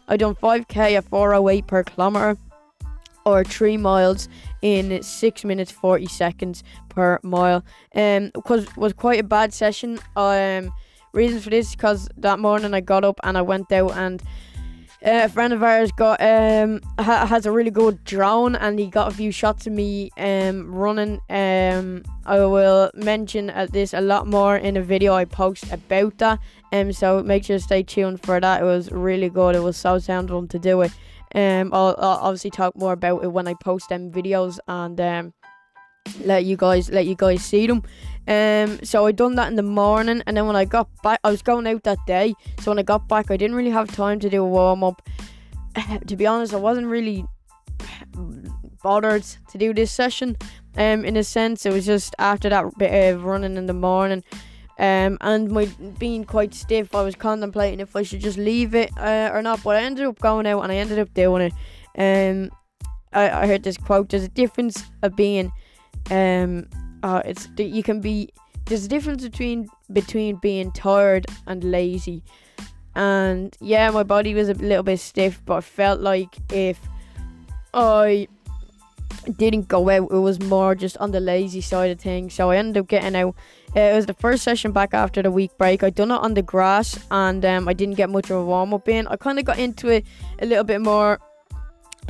I 0.09 0.17
done 0.17 0.35
5k 0.35 0.97
at 0.97 1.05
408 1.05 1.67
per 1.67 1.85
kilometer 1.85 2.37
or 3.25 3.45
3 3.45 3.77
miles 3.77 4.29
in 4.63 5.03
6 5.03 5.45
minutes 5.45 5.71
40 5.71 6.07
seconds 6.07 6.65
per 6.89 7.19
mile. 7.23 7.65
Um 7.95 8.31
was 8.77 8.93
quite 8.95 9.21
a 9.21 9.25
bad 9.25 9.53
session. 9.55 9.99
Um 10.17 10.73
reason 11.13 11.41
for 11.41 11.51
this 11.51 11.75
because 11.75 12.09
that 12.17 12.39
morning 12.39 12.75
I 12.75 12.81
got 12.81 13.05
up 13.05 13.21
and 13.23 13.37
I 13.37 13.43
went 13.43 13.71
out 13.71 13.93
and 13.97 14.23
uh, 15.05 15.23
a 15.25 15.29
friend 15.29 15.53
of 15.53 15.63
ours 15.63 15.91
got 15.93 16.21
um 16.23 16.81
ha- 16.99 17.27
has 17.27 17.47
a 17.47 17.53
really 17.53 17.71
good 17.71 18.03
drone 18.05 18.55
and 18.55 18.79
he 18.79 18.87
got 18.87 19.13
a 19.13 19.15
few 19.15 19.33
shots 19.33 19.67
of 19.67 19.73
me 19.73 20.11
um 20.17 20.73
running 20.73 21.21
um 21.29 22.03
I 22.25 22.39
will 22.45 22.91
mention 22.95 23.51
uh, 23.51 23.67
this 23.71 23.95
a 23.95 24.01
lot 24.01 24.27
more 24.27 24.57
in 24.57 24.77
a 24.77 24.83
video 24.83 25.15
I 25.15 25.25
post 25.25 25.71
about 25.73 26.19
that 26.19 26.39
um 26.73 26.93
so 26.93 27.23
make 27.23 27.45
sure 27.45 27.59
to 27.59 27.63
stay 27.63 27.83
tuned 27.83 28.23
for 28.23 28.39
that. 28.41 28.63
It 28.63 28.65
was 28.65 28.93
really 28.93 29.29
good. 29.29 29.57
It 29.57 29.63
was 29.63 29.77
so 29.77 29.99
sound 29.99 30.29
fun 30.29 30.49
to 30.49 30.59
do 30.59 30.83
it. 30.83 30.93
Um 31.35 31.73
I'll, 31.73 31.97
I'll 31.99 32.19
obviously 32.23 32.51
talk 32.51 32.77
more 32.77 32.93
about 32.93 33.25
it 33.25 33.33
when 33.33 33.49
I 33.49 33.55
post 33.55 33.89
them 33.89 34.11
videos 34.13 34.59
and 34.69 35.01
um 35.01 35.33
let 36.25 36.45
you 36.45 36.57
guys 36.57 36.91
let 36.91 37.07
you 37.07 37.15
guys 37.15 37.45
see 37.45 37.67
them 37.67 37.83
um, 38.29 38.79
so 38.85 39.07
I 39.07 39.13
done 39.13 39.35
that 39.35 39.49
in 39.49 39.57
the 39.57 39.63
morning, 39.63 40.23
and 40.27 40.37
then 40.37 40.47
when 40.47 40.57
I 40.57 40.65
got 40.65 40.89
back, 41.03 41.21
I 41.25 41.31
was 41.31 41.43
going 41.43 41.67
out 41.67 41.83
that 41.85 41.99
day. 42.07 42.35
So 42.61 42.71
when 42.71 42.79
I 42.79 42.83
got 42.83 43.09
back, 43.09 43.31
I 43.31 43.37
didn't 43.37 43.57
really 43.57 43.71
have 43.71 43.93
time 43.93 44.21
to 44.21 44.31
do 44.31 44.43
a 44.43 44.49
warm 44.49 44.85
up. 44.85 45.03
to 46.07 46.17
be 46.17 46.27
honest, 46.27 46.55
I 46.55 46.59
wasn't 46.59 46.87
really 46.87 47.25
bothered 48.83 49.25
to 49.51 49.59
do 49.59 49.75
this 49.75 49.91
session. 49.91 50.37
Um, 50.77 51.05
in 51.05 51.17
a 51.17 51.25
sense, 51.25 51.67
it 51.67 51.73
was 51.73 51.85
just 51.85 52.15
after 52.19 52.49
that 52.49 52.79
bit 52.79 53.13
of 53.13 53.25
running 53.25 53.57
in 53.57 53.67
the 53.67 53.75
morning. 53.75 54.23
Um, 54.79 55.19
and 55.21 55.51
my 55.51 55.67
being 55.99 56.25
quite 56.25 56.55
stiff, 56.55 56.95
I 56.95 57.03
was 57.03 57.15
contemplating 57.15 57.81
if 57.81 57.95
I 57.95 58.03
should 58.03 58.21
just 58.21 58.39
leave 58.39 58.75
it 58.75 58.91
uh, 58.99 59.31
or 59.33 59.43
not. 59.43 59.63
But 59.63 59.77
I 59.77 59.83
ended 59.83 60.07
up 60.07 60.19
going 60.19 60.47
out 60.47 60.63
and 60.63 60.73
I 60.73 60.77
ended 60.77 60.99
up 60.99 61.13
doing 61.13 61.51
it. 61.51 61.53
Um, 61.99 62.51
I, 63.13 63.43
I 63.43 63.47
heard 63.47 63.65
this 63.65 63.77
quote: 63.77 64.09
"There's 64.09 64.25
a 64.25 64.29
difference 64.29 64.83
of 65.03 65.15
being 65.15 65.53
um 66.11 66.67
uh, 67.03 67.23
it's 67.25 67.49
you 67.57 67.83
can 67.83 68.01
be 68.01 68.31
there's 68.67 68.85
a 68.85 68.89
difference 68.89 69.23
between 69.23 69.69
between 69.93 70.37
being 70.37 70.73
tired 70.73 71.27
and 71.47 71.65
lazy. 71.65 72.23
And 72.95 73.57
yeah 73.61 73.91
my 73.91 74.03
body 74.03 74.35
was 74.35 74.49
a 74.49 74.55
little 74.55 74.83
bit 74.83 75.01
stiff 75.01 75.41
but 75.47 75.55
I 75.55 75.61
felt 75.63 76.01
like 76.01 76.37
if 76.53 76.79
I 77.73 78.29
didn't 79.37 79.69
go 79.69 79.89
out 79.89 80.11
it 80.11 80.19
was 80.19 80.41
more 80.41 80.75
just 80.75 80.97
on 80.99 81.11
the 81.11 81.21
lazy 81.21 81.61
side 81.61 81.91
of 81.91 82.01
things. 82.01 82.35
So 82.35 82.51
I 82.51 82.57
ended 82.57 82.79
up 82.79 82.89
getting 82.89 83.17
out. 83.17 83.35
It 83.75 83.95
was 83.95 84.05
the 84.05 84.15
first 84.15 84.45
session 84.45 84.73
back 84.73 84.93
after 84.93 85.23
the 85.23 85.31
week 85.31 85.57
break. 85.57 85.83
I 85.83 85.89
done 85.89 86.11
it 86.11 86.21
on 86.21 86.35
the 86.35 86.43
grass 86.43 86.99
and 87.11 87.43
um, 87.45 87.67
I 87.67 87.73
didn't 87.73 87.95
get 87.95 88.11
much 88.11 88.31
of 88.31 88.37
a 88.37 88.45
warm 88.45 88.75
up 88.75 88.89
in. 88.89 89.07
I 89.07 89.17
kind 89.17 89.39
of 89.39 89.47
got 89.47 89.59
into 89.59 89.89
it 89.89 90.05
a 90.41 90.47
little 90.47 90.65
bit 90.65 90.83
more 90.83 91.19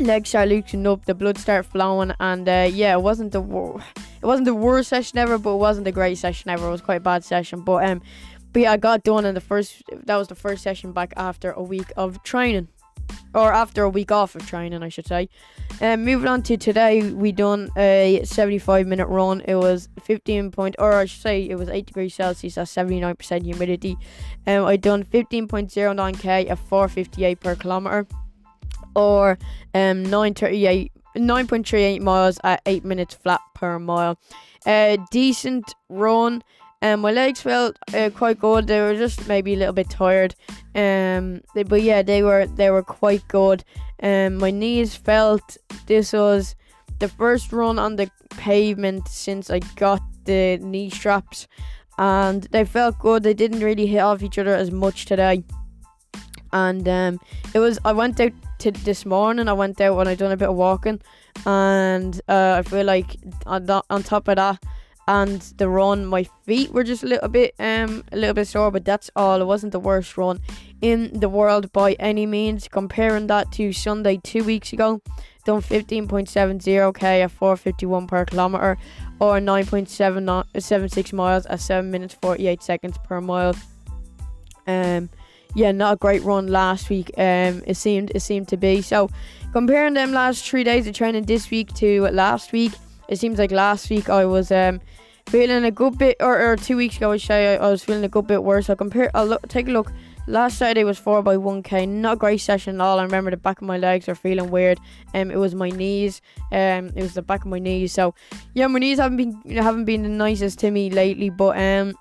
legs 0.00 0.30
started 0.30 0.50
loosening 0.50 0.86
up 0.86 1.04
the 1.04 1.14
blood 1.14 1.36
started 1.36 1.68
flowing 1.68 2.12
and 2.18 2.48
uh, 2.48 2.68
yeah 2.72 2.94
it 2.94 3.02
wasn't 3.02 3.30
the 3.30 3.40
wor- 3.40 3.82
it 4.22 4.26
wasn't 4.26 4.44
the 4.44 4.54
worst 4.54 4.88
session 4.88 5.18
ever, 5.18 5.36
but 5.36 5.54
it 5.54 5.58
wasn't 5.58 5.84
the 5.84 5.92
great 5.92 6.16
session 6.16 6.50
ever. 6.50 6.68
It 6.68 6.70
was 6.70 6.80
quite 6.80 6.96
a 6.96 7.00
bad 7.00 7.24
session, 7.24 7.62
but 7.62 7.84
um, 7.84 8.00
but 8.52 8.62
yeah, 8.62 8.72
I 8.72 8.76
got 8.76 9.02
done 9.02 9.24
in 9.24 9.34
the 9.34 9.40
first. 9.40 9.82
That 10.04 10.16
was 10.16 10.28
the 10.28 10.34
first 10.34 10.62
session 10.62 10.92
back 10.92 11.12
after 11.16 11.50
a 11.50 11.62
week 11.62 11.92
of 11.96 12.22
training, 12.22 12.68
or 13.34 13.52
after 13.52 13.82
a 13.82 13.90
week 13.90 14.12
off 14.12 14.36
of 14.36 14.46
training, 14.46 14.82
I 14.82 14.90
should 14.90 15.06
say. 15.06 15.28
Um, 15.80 16.04
moving 16.04 16.28
on 16.28 16.42
to 16.44 16.56
today, 16.56 17.10
we 17.10 17.32
done 17.32 17.70
a 17.76 18.20
75 18.24 18.86
minute 18.86 19.08
run. 19.08 19.42
It 19.48 19.56
was 19.56 19.88
15 20.02 20.52
point, 20.52 20.76
or 20.78 20.92
I 20.92 21.06
should 21.06 21.22
say, 21.22 21.48
it 21.48 21.56
was 21.56 21.68
8 21.68 21.86
degrees 21.86 22.14
Celsius 22.14 22.58
at 22.58 22.68
79% 22.68 23.42
humidity. 23.42 23.96
Um, 24.46 24.66
I 24.66 24.76
done 24.76 25.02
15.09k 25.04 26.50
at 26.50 26.58
458 26.58 27.40
per 27.40 27.56
kilometer, 27.56 28.06
or 28.94 29.38
um 29.74 30.02
938 30.04 30.92
9.38 31.16 32.00
miles 32.00 32.38
at 32.44 32.62
8 32.66 32.84
minutes 32.84 33.14
flat 33.14 33.40
per 33.54 33.78
mile. 33.78 34.18
A 34.66 34.94
uh, 34.94 35.06
decent 35.10 35.74
run. 35.88 36.42
And 36.80 36.94
um, 36.94 37.00
my 37.00 37.12
legs 37.12 37.40
felt 37.40 37.76
uh, 37.94 38.10
quite 38.12 38.40
good. 38.40 38.66
They 38.66 38.80
were 38.80 38.96
just 38.96 39.28
maybe 39.28 39.54
a 39.54 39.56
little 39.56 39.72
bit 39.72 39.88
tired. 39.88 40.34
Um, 40.74 41.42
they, 41.54 41.62
but 41.62 41.82
yeah, 41.82 42.02
they 42.02 42.24
were 42.24 42.46
they 42.46 42.70
were 42.70 42.82
quite 42.82 43.26
good. 43.28 43.62
Um, 44.02 44.38
my 44.38 44.50
knees 44.50 44.96
felt 44.96 45.56
this 45.86 46.12
was 46.12 46.56
the 46.98 47.06
first 47.06 47.52
run 47.52 47.78
on 47.78 47.94
the 47.94 48.10
pavement 48.30 49.06
since 49.06 49.48
I 49.48 49.60
got 49.76 50.02
the 50.24 50.58
knee 50.58 50.90
straps, 50.90 51.46
and 51.98 52.42
they 52.50 52.64
felt 52.64 52.98
good. 52.98 53.22
They 53.22 53.34
didn't 53.34 53.60
really 53.60 53.86
hit 53.86 54.00
off 54.00 54.24
each 54.24 54.38
other 54.38 54.54
as 54.54 54.72
much 54.72 55.06
today. 55.06 55.44
And 56.52 56.88
um, 56.88 57.20
it 57.54 57.60
was 57.60 57.78
I 57.84 57.92
went 57.92 58.20
out 58.20 58.32
this 58.70 59.04
morning. 59.04 59.48
I 59.48 59.52
went 59.52 59.80
out 59.80 59.98
and 59.98 60.08
I 60.08 60.14
done 60.14 60.32
a 60.32 60.36
bit 60.36 60.48
of 60.48 60.56
walking, 60.56 61.00
and 61.44 62.20
uh, 62.28 62.56
I 62.58 62.62
feel 62.62 62.84
like 62.84 63.16
on, 63.46 63.68
on 63.90 64.02
top 64.02 64.28
of 64.28 64.36
that 64.36 64.62
and 65.08 65.40
the 65.56 65.68
run, 65.68 66.06
my 66.06 66.22
feet 66.44 66.72
were 66.72 66.84
just 66.84 67.02
a 67.02 67.06
little 67.06 67.28
bit 67.28 67.54
um 67.58 68.04
a 68.12 68.16
little 68.16 68.34
bit 68.34 68.46
sore, 68.46 68.70
but 68.70 68.84
that's 68.84 69.10
all. 69.16 69.40
It 69.40 69.46
wasn't 69.46 69.72
the 69.72 69.80
worst 69.80 70.16
run 70.16 70.40
in 70.80 71.18
the 71.18 71.28
world 71.28 71.72
by 71.72 71.94
any 71.94 72.24
means. 72.26 72.68
Comparing 72.68 73.26
that 73.26 73.50
to 73.52 73.72
Sunday 73.72 74.18
two 74.22 74.44
weeks 74.44 74.72
ago, 74.72 75.02
done 75.44 75.60
15.70k 75.60 77.24
at 77.24 77.30
451 77.32 78.06
per 78.06 78.24
kilometer, 78.24 78.78
or 79.18 79.40
9.76 79.40 81.12
miles 81.12 81.46
at 81.46 81.60
7 81.60 81.90
minutes 81.90 82.14
48 82.14 82.62
seconds 82.62 82.96
per 83.04 83.20
mile. 83.20 83.56
Um, 84.68 85.10
yeah, 85.54 85.72
not 85.72 85.94
a 85.94 85.96
great 85.96 86.22
run 86.22 86.46
last 86.46 86.90
week. 86.90 87.10
Um, 87.16 87.62
it 87.66 87.76
seemed 87.76 88.12
it 88.14 88.20
seemed 88.20 88.48
to 88.48 88.56
be. 88.56 88.82
So 88.82 89.10
comparing 89.52 89.94
them 89.94 90.12
last 90.12 90.48
three 90.48 90.64
days 90.64 90.86
of 90.86 90.94
training 90.94 91.24
this 91.24 91.50
week 91.50 91.72
to 91.74 92.08
last 92.08 92.52
week, 92.52 92.72
it 93.08 93.18
seems 93.18 93.38
like 93.38 93.50
last 93.50 93.90
week 93.90 94.08
I 94.08 94.24
was 94.24 94.50
um 94.50 94.80
feeling 95.26 95.64
a 95.64 95.70
good 95.70 95.98
bit, 95.98 96.16
or, 96.20 96.40
or 96.40 96.56
two 96.56 96.76
weeks 96.76 96.96
ago 96.96 97.12
I 97.12 97.16
say 97.16 97.56
I, 97.56 97.70
was 97.70 97.84
feeling 97.84 98.04
a 98.04 98.08
good 98.08 98.26
bit 98.26 98.42
worse. 98.42 98.68
I 98.70 98.74
compare. 98.74 99.10
I'll 99.14 99.26
look, 99.26 99.46
take 99.48 99.68
a 99.68 99.70
look. 99.70 99.92
Last 100.28 100.58
Saturday 100.58 100.84
was 100.84 101.00
four 101.00 101.20
by 101.20 101.36
one 101.36 101.64
k. 101.64 101.84
Not 101.84 102.12
a 102.12 102.16
great 102.16 102.40
session 102.40 102.76
at 102.76 102.84
all. 102.84 103.00
I 103.00 103.02
remember 103.02 103.32
the 103.32 103.36
back 103.36 103.60
of 103.60 103.66
my 103.66 103.76
legs 103.76 104.08
are 104.08 104.14
feeling 104.14 104.50
weird. 104.50 104.78
Um, 105.14 105.32
it 105.32 105.36
was 105.36 105.52
my 105.54 105.68
knees. 105.68 106.22
Um, 106.52 106.92
it 106.94 107.02
was 107.02 107.14
the 107.14 107.22
back 107.22 107.40
of 107.40 107.48
my 107.48 107.58
knees. 107.58 107.92
So 107.92 108.14
yeah, 108.54 108.68
my 108.68 108.78
knees 108.78 108.98
haven't 108.98 109.16
been 109.16 109.56
haven't 109.56 109.84
been 109.84 110.04
the 110.04 110.08
nicest 110.08 110.60
to 110.60 110.70
me 110.70 110.90
lately. 110.90 111.28
But 111.28 111.58
um, 111.58 111.94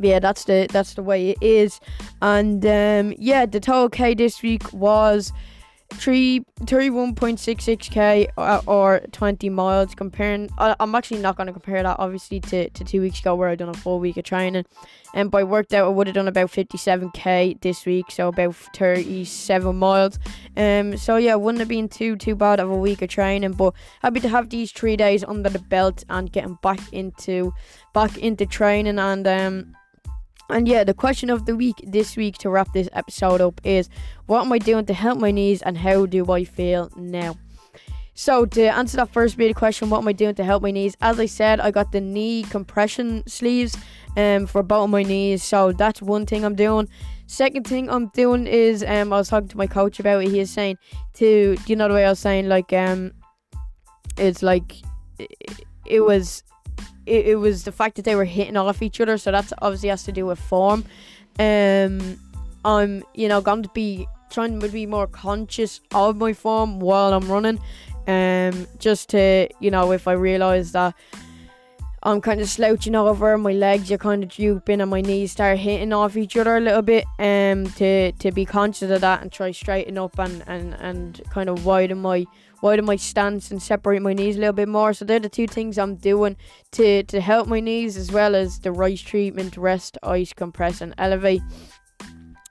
yeah, 0.00 0.18
that's 0.18 0.44
the 0.44 0.66
that's 0.70 0.94
the 0.94 1.02
way 1.02 1.30
it 1.30 1.38
is. 1.40 1.80
And 2.22 2.64
um, 2.64 3.14
yeah, 3.18 3.46
the 3.46 3.60
total 3.60 3.88
K 3.88 4.14
this 4.14 4.42
week 4.42 4.72
was 4.72 5.32
three 5.94 6.44
thirty 6.66 6.90
one 6.90 7.14
point 7.14 7.40
six 7.40 7.64
six 7.64 7.88
k 7.88 8.28
uh, 8.36 8.60
or 8.66 9.00
20 9.12 9.48
miles 9.48 9.94
comparing 9.94 10.50
I, 10.58 10.76
am 10.80 10.94
actually 10.94 11.20
not 11.20 11.36
going 11.36 11.46
to 11.46 11.52
compare 11.52 11.82
that 11.82 11.96
obviously 11.98 12.40
to, 12.40 12.68
to 12.68 12.84
two 12.84 13.00
weeks 13.00 13.20
ago 13.20 13.34
where 13.34 13.48
i 13.48 13.54
done 13.54 13.70
a 13.70 13.74
full 13.74 13.98
week 13.98 14.18
of 14.18 14.24
training. 14.24 14.66
And 15.14 15.30
by 15.30 15.44
worked 15.44 15.72
out 15.72 15.86
i 15.86 15.88
would 15.88 16.06
have 16.06 16.14
done 16.14 16.28
about 16.28 16.50
57k 16.50 17.62
this 17.62 17.86
week 17.86 18.10
so 18.10 18.28
about 18.28 18.54
37 18.76 19.76
miles. 19.76 20.18
Um 20.56 20.96
so 20.98 21.16
yeah 21.16 21.34
wouldn't 21.36 21.60
have 21.60 21.68
been 21.68 21.88
too 21.88 22.16
too 22.16 22.34
bad 22.34 22.60
of 22.60 22.70
a 22.70 22.76
week 22.76 23.00
of 23.00 23.08
training 23.08 23.52
but 23.52 23.74
happy 24.02 24.20
to 24.20 24.28
have 24.28 24.50
these 24.50 24.70
three 24.70 24.96
days 24.96 25.24
under 25.24 25.48
the 25.48 25.58
belt 25.58 26.04
and 26.10 26.30
getting 26.30 26.58
back 26.62 26.80
into 26.92 27.54
back 27.94 28.18
into 28.18 28.44
training. 28.44 28.98
And 28.98 29.26
um 29.26 29.74
and 30.50 30.66
yeah, 30.66 30.84
the 30.84 30.94
question 30.94 31.30
of 31.30 31.44
the 31.44 31.54
week 31.54 31.76
this 31.86 32.16
week 32.16 32.38
to 32.38 32.50
wrap 32.50 32.72
this 32.72 32.88
episode 32.92 33.40
up 33.40 33.60
is 33.64 33.88
what 34.26 34.44
am 34.44 34.52
I 34.52 34.58
doing 34.58 34.86
to 34.86 34.94
help 34.94 35.18
my 35.18 35.30
knees 35.30 35.62
and 35.62 35.76
how 35.76 36.06
do 36.06 36.30
I 36.30 36.44
feel 36.44 36.90
now? 36.96 37.36
So 38.14 38.46
to 38.46 38.66
answer 38.66 38.96
that 38.96 39.10
first 39.12 39.36
bit 39.36 39.50
of 39.50 39.56
question, 39.56 39.90
what 39.90 39.98
am 39.98 40.08
I 40.08 40.12
doing 40.12 40.34
to 40.36 40.44
help 40.44 40.62
my 40.62 40.72
knees? 40.72 40.96
As 41.00 41.20
I 41.20 41.26
said, 41.26 41.60
I 41.60 41.70
got 41.70 41.92
the 41.92 42.00
knee 42.00 42.44
compression 42.44 43.22
sleeves 43.28 43.76
um 44.16 44.46
for 44.46 44.62
both 44.62 44.84
of 44.84 44.90
my 44.90 45.02
knees. 45.02 45.42
So 45.42 45.72
that's 45.72 46.00
one 46.00 46.26
thing 46.26 46.44
I'm 46.44 46.56
doing. 46.56 46.88
Second 47.26 47.66
thing 47.66 47.90
I'm 47.90 48.08
doing 48.08 48.46
is 48.46 48.82
um 48.82 49.12
I 49.12 49.18
was 49.18 49.28
talking 49.28 49.48
to 49.48 49.56
my 49.56 49.66
coach 49.66 50.00
about 50.00 50.24
it. 50.24 50.30
He 50.30 50.40
is 50.40 50.50
saying 50.50 50.78
to 51.14 51.56
do 51.56 51.62
you 51.66 51.76
know 51.76 51.88
the 51.88 51.94
way 51.94 52.06
I 52.06 52.10
was 52.10 52.18
saying 52.18 52.48
like 52.48 52.72
um 52.72 53.12
it's 54.16 54.42
like 54.42 54.76
it, 55.18 55.62
it 55.84 56.00
was 56.00 56.42
it, 57.08 57.26
it 57.26 57.36
was 57.36 57.64
the 57.64 57.72
fact 57.72 57.96
that 57.96 58.04
they 58.04 58.14
were 58.14 58.24
hitting 58.24 58.56
off 58.56 58.82
each 58.82 59.00
other. 59.00 59.18
So 59.18 59.32
that's 59.32 59.52
obviously 59.60 59.88
has 59.88 60.04
to 60.04 60.12
do 60.12 60.26
with 60.26 60.38
form. 60.38 60.84
Um, 61.38 62.18
I'm 62.64 63.02
you 63.14 63.28
know 63.28 63.40
going 63.40 63.62
to 63.62 63.70
be 63.70 64.06
trying 64.30 64.60
to 64.60 64.68
be 64.68 64.86
more 64.86 65.06
conscious 65.06 65.80
of 65.94 66.16
my 66.16 66.32
form 66.32 66.80
while 66.80 67.12
I'm 67.12 67.30
running. 67.30 67.58
Um, 68.06 68.66
just 68.78 69.10
to 69.10 69.48
you 69.60 69.70
know 69.70 69.92
if 69.92 70.08
I 70.08 70.12
realise 70.12 70.72
that 70.72 70.94
I'm 72.02 72.20
kind 72.20 72.40
of 72.40 72.48
slouching 72.48 72.94
over, 72.94 73.36
my 73.36 73.52
legs 73.52 73.90
are 73.90 73.98
kind 73.98 74.22
of 74.22 74.28
drooping, 74.28 74.80
and 74.80 74.90
my 74.90 75.00
knees 75.00 75.32
start 75.32 75.58
hitting 75.58 75.92
off 75.92 76.16
each 76.16 76.36
other 76.36 76.56
a 76.56 76.60
little 76.60 76.82
bit. 76.82 77.04
Um, 77.18 77.66
to 77.76 78.12
to 78.12 78.30
be 78.32 78.44
conscious 78.44 78.90
of 78.90 79.00
that 79.00 79.22
and 79.22 79.32
try 79.32 79.50
straighten 79.50 79.98
up 79.98 80.18
and, 80.18 80.44
and, 80.46 80.74
and 80.74 81.20
kind 81.30 81.48
of 81.48 81.64
widen 81.66 81.98
my 81.98 82.24
widen 82.62 82.84
my 82.84 82.96
stance 82.96 83.50
and 83.50 83.62
separate 83.62 84.02
my 84.02 84.12
knees 84.12 84.36
a 84.36 84.40
little 84.40 84.52
bit 84.52 84.68
more. 84.68 84.92
So 84.92 85.04
they're 85.04 85.20
the 85.20 85.28
two 85.28 85.46
things 85.46 85.78
I'm 85.78 85.96
doing 85.96 86.36
to 86.72 87.02
to 87.04 87.20
help 87.20 87.48
my 87.48 87.60
knees 87.60 87.96
as 87.96 88.10
well 88.12 88.34
as 88.34 88.60
the 88.60 88.72
rice 88.72 89.00
treatment, 89.00 89.56
rest, 89.56 89.98
ice, 90.02 90.32
compress, 90.32 90.80
and 90.80 90.94
elevate. 90.98 91.42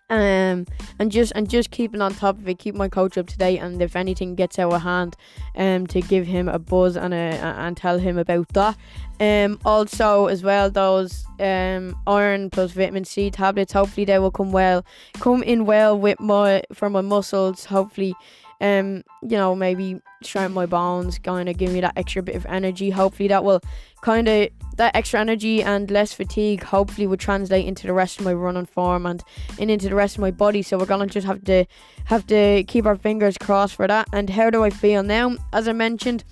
Um 0.09 0.65
and 0.99 1.11
just 1.11 1.33
and 1.35 1.49
just 1.49 1.69
keeping 1.69 2.01
on 2.01 2.13
top 2.13 2.37
of 2.37 2.47
it 2.47 2.59
keep 2.59 2.75
my 2.75 2.87
coach 2.87 3.17
up 3.17 3.27
to 3.27 3.37
date 3.37 3.57
and 3.57 3.81
if 3.81 3.93
anything 3.93 4.35
gets 4.35 4.57
out 4.57 4.71
of 4.71 4.81
hand 4.81 5.17
um 5.57 5.85
to 5.87 5.99
give 5.99 6.25
him 6.25 6.47
a 6.47 6.57
buzz 6.57 6.95
and 6.95 7.13
a, 7.13 7.17
and 7.17 7.75
tell 7.75 7.99
him 7.99 8.17
about 8.17 8.47
that. 8.53 8.77
Um 9.19 9.59
also 9.65 10.27
as 10.27 10.43
well 10.43 10.71
those 10.71 11.25
um 11.41 11.93
iron 12.07 12.49
plus 12.49 12.71
vitamin 12.71 13.03
c 13.03 13.29
tablets 13.29 13.73
hopefully 13.73 14.05
they 14.05 14.17
will 14.17 14.31
come 14.31 14.53
well 14.53 14.85
come 15.19 15.43
in 15.43 15.65
well 15.65 15.99
with 15.99 16.21
my 16.21 16.63
for 16.71 16.89
my 16.89 17.01
muscles. 17.01 17.65
Hopefully 17.65 18.15
um, 18.59 19.03
you 19.21 19.37
know, 19.37 19.55
maybe 19.55 20.01
strengthen 20.23 20.53
my 20.53 20.65
bones, 20.65 21.19
kind 21.19 21.47
of 21.47 21.57
give 21.57 21.71
me 21.71 21.81
that 21.81 21.93
extra 21.95 22.23
bit 22.23 22.35
of 22.35 22.45
energy. 22.47 22.89
Hopefully, 22.89 23.29
that 23.29 23.43
will 23.43 23.61
kind 24.01 24.27
of 24.27 24.49
that 24.77 24.95
extra 24.95 25.19
energy 25.19 25.61
and 25.61 25.91
less 25.91 26.13
fatigue. 26.13 26.63
Hopefully, 26.63 27.07
will 27.07 27.17
translate 27.17 27.65
into 27.65 27.87
the 27.87 27.93
rest 27.93 28.19
of 28.19 28.25
my 28.25 28.33
running 28.33 28.65
form 28.65 29.05
and, 29.05 29.23
and 29.59 29.69
into 29.69 29.89
the 29.89 29.95
rest 29.95 30.15
of 30.15 30.21
my 30.21 30.31
body. 30.31 30.61
So 30.61 30.77
we're 30.77 30.85
gonna 30.85 31.07
just 31.07 31.27
have 31.27 31.43
to 31.45 31.65
have 32.05 32.25
to 32.27 32.63
keep 32.67 32.85
our 32.85 32.95
fingers 32.95 33.37
crossed 33.37 33.75
for 33.75 33.87
that. 33.87 34.07
And 34.11 34.29
how 34.29 34.49
do 34.49 34.63
I 34.63 34.69
feel 34.69 35.03
now? 35.03 35.35
As 35.53 35.67
I 35.67 35.73
mentioned 35.73 36.23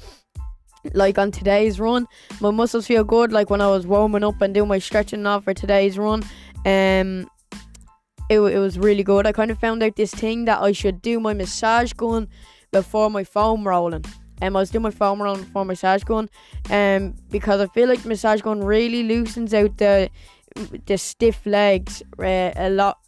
like 0.93 1.17
on 1.17 1.31
today's 1.31 1.79
run, 1.79 2.07
my 2.41 2.51
muscles 2.51 2.87
feel 2.87 3.03
good. 3.03 3.31
Like 3.31 3.49
when 3.49 3.61
I 3.61 3.67
was 3.67 3.87
warming 3.87 4.23
up 4.23 4.41
and 4.41 4.53
doing 4.53 4.69
my 4.69 4.79
stretching 4.79 5.25
off 5.25 5.43
for 5.43 5.53
today's 5.53 5.97
run, 5.97 6.23
um, 6.65 7.27
it, 8.29 8.39
it 8.39 8.59
was 8.59 8.79
really 8.79 9.03
good. 9.03 9.27
I 9.27 9.31
kind 9.31 9.51
of 9.51 9.59
found 9.59 9.83
out 9.83 9.95
this 9.95 10.13
thing 10.13 10.45
that 10.45 10.61
I 10.61 10.71
should 10.71 11.01
do 11.01 11.19
my 11.19 11.33
massage 11.33 11.93
gun 11.93 12.27
before 12.71 13.09
my 13.09 13.23
foam 13.23 13.67
rolling. 13.67 14.05
Um, 14.41 14.55
I 14.55 14.59
was 14.59 14.69
doing 14.69 14.83
my 14.83 14.91
foam 14.91 15.21
rolling 15.21 15.43
before 15.43 15.63
my 15.63 15.69
massage 15.69 16.03
gun, 16.03 16.29
um, 16.69 17.15
because 17.29 17.61
I 17.61 17.67
feel 17.67 17.87
like 17.87 18.03
massage 18.05 18.41
gun 18.41 18.63
really 18.63 19.03
loosens 19.03 19.53
out 19.53 19.77
the 19.77 20.09
the 20.85 20.97
stiff 20.97 21.45
legs 21.45 22.01
uh, 22.19 22.51
a 22.55 22.69
lot 22.69 22.99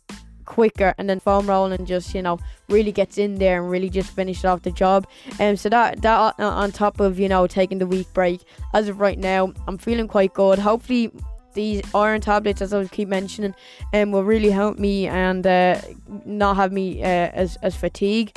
quicker, 0.45 0.93
and 0.97 1.10
then 1.10 1.19
foam 1.19 1.47
rolling 1.47 1.86
just 1.86 2.15
you 2.15 2.21
know 2.21 2.39
really 2.69 2.91
gets 2.91 3.17
in 3.17 3.36
there 3.36 3.62
and 3.62 3.69
really 3.69 3.89
just 3.89 4.12
finishes 4.12 4.45
off 4.45 4.62
the 4.62 4.71
job. 4.71 5.06
And 5.39 5.51
um, 5.51 5.58
so 5.58 5.69
that 5.69 6.01
that 6.01 6.39
on 6.39 6.71
top 6.71 6.99
of 6.99 7.19
you 7.19 7.27
know 7.27 7.45
taking 7.47 7.80
the 7.80 7.88
week 7.88 8.08
break, 8.13 8.41
as 8.73 8.88
of 8.88 9.01
right 9.01 9.19
now, 9.19 9.51
I'm 9.67 9.77
feeling 9.77 10.08
quite 10.08 10.34
good. 10.34 10.60
Hopefully 10.60 11.12
these 11.57 11.81
iron 11.93 12.21
tablets, 12.21 12.61
as 12.61 12.73
I 12.73 12.85
keep 12.85 13.09
mentioning, 13.09 13.53
um, 13.93 14.11
will 14.11 14.23
really 14.23 14.51
help 14.51 14.79
me 14.79 15.07
and 15.07 15.45
uh, 15.45 15.81
not 16.25 16.55
have 16.55 16.71
me 16.71 17.03
uh, 17.03 17.29
as 17.33 17.57
as 17.63 17.75
fatigue. 17.75 18.31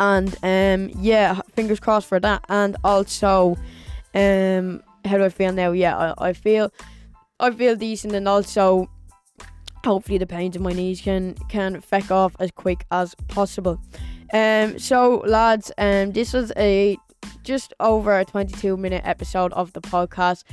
And 0.00 0.36
um, 0.42 0.90
yeah, 1.00 1.40
fingers 1.56 1.80
crossed 1.80 2.08
for 2.08 2.20
that. 2.20 2.44
And 2.48 2.76
also, 2.84 3.56
um, 4.14 4.82
how 5.04 5.16
do 5.16 5.24
I 5.24 5.30
feel 5.30 5.52
now? 5.52 5.72
Yeah, 5.72 5.96
I, 5.96 6.28
I 6.28 6.32
feel 6.34 6.70
I 7.40 7.50
feel 7.50 7.76
decent, 7.76 8.14
and 8.14 8.28
also 8.28 8.90
hopefully 9.84 10.18
the 10.18 10.26
pains 10.26 10.56
in 10.56 10.62
my 10.62 10.72
knees 10.72 11.00
can 11.00 11.34
can 11.48 11.80
feck 11.80 12.10
off 12.10 12.36
as 12.40 12.50
quick 12.50 12.84
as 12.90 13.14
possible. 13.28 13.80
Um, 14.32 14.78
so 14.78 15.22
lads, 15.24 15.72
um, 15.78 16.12
this 16.12 16.32
was 16.32 16.52
a 16.56 16.98
just 17.44 17.72
over 17.80 18.18
a 18.18 18.24
22 18.24 18.76
minute 18.76 19.02
episode 19.04 19.52
of 19.52 19.72
the 19.72 19.80
podcast. 19.80 20.44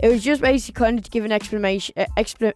It 0.00 0.08
was 0.08 0.22
just 0.22 0.42
basically 0.42 0.78
kind 0.84 0.98
of 0.98 1.04
to 1.04 1.10
give 1.10 1.24
an 1.24 1.32
explanation. 1.32 1.94
Uh, 1.96 2.06
expl- 2.16 2.52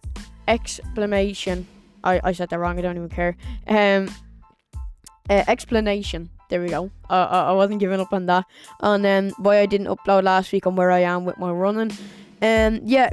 explanation. 0.47 1.67
I, 2.03 2.19
I 2.23 2.31
said 2.31 2.49
that 2.49 2.59
wrong. 2.59 2.77
I 2.77 2.81
don't 2.81 2.97
even 2.97 3.09
care. 3.09 3.35
Um, 3.67 4.09
uh, 5.29 5.43
explanation. 5.47 6.29
There 6.49 6.61
we 6.61 6.69
go. 6.69 6.89
I, 7.09 7.23
I, 7.23 7.39
I 7.49 7.51
wasn't 7.51 7.79
giving 7.79 7.99
up 7.99 8.11
on 8.11 8.25
that. 8.25 8.45
And 8.81 9.05
then 9.05 9.31
why 9.37 9.59
I 9.59 9.65
didn't 9.65 9.87
upload 9.87 10.23
last 10.23 10.51
week 10.51 10.65
on 10.65 10.75
where 10.75 10.91
I 10.91 10.99
am 10.99 11.25
with 11.25 11.37
my 11.37 11.51
running. 11.51 11.91
Um, 12.41 12.79
yeah, 12.83 13.11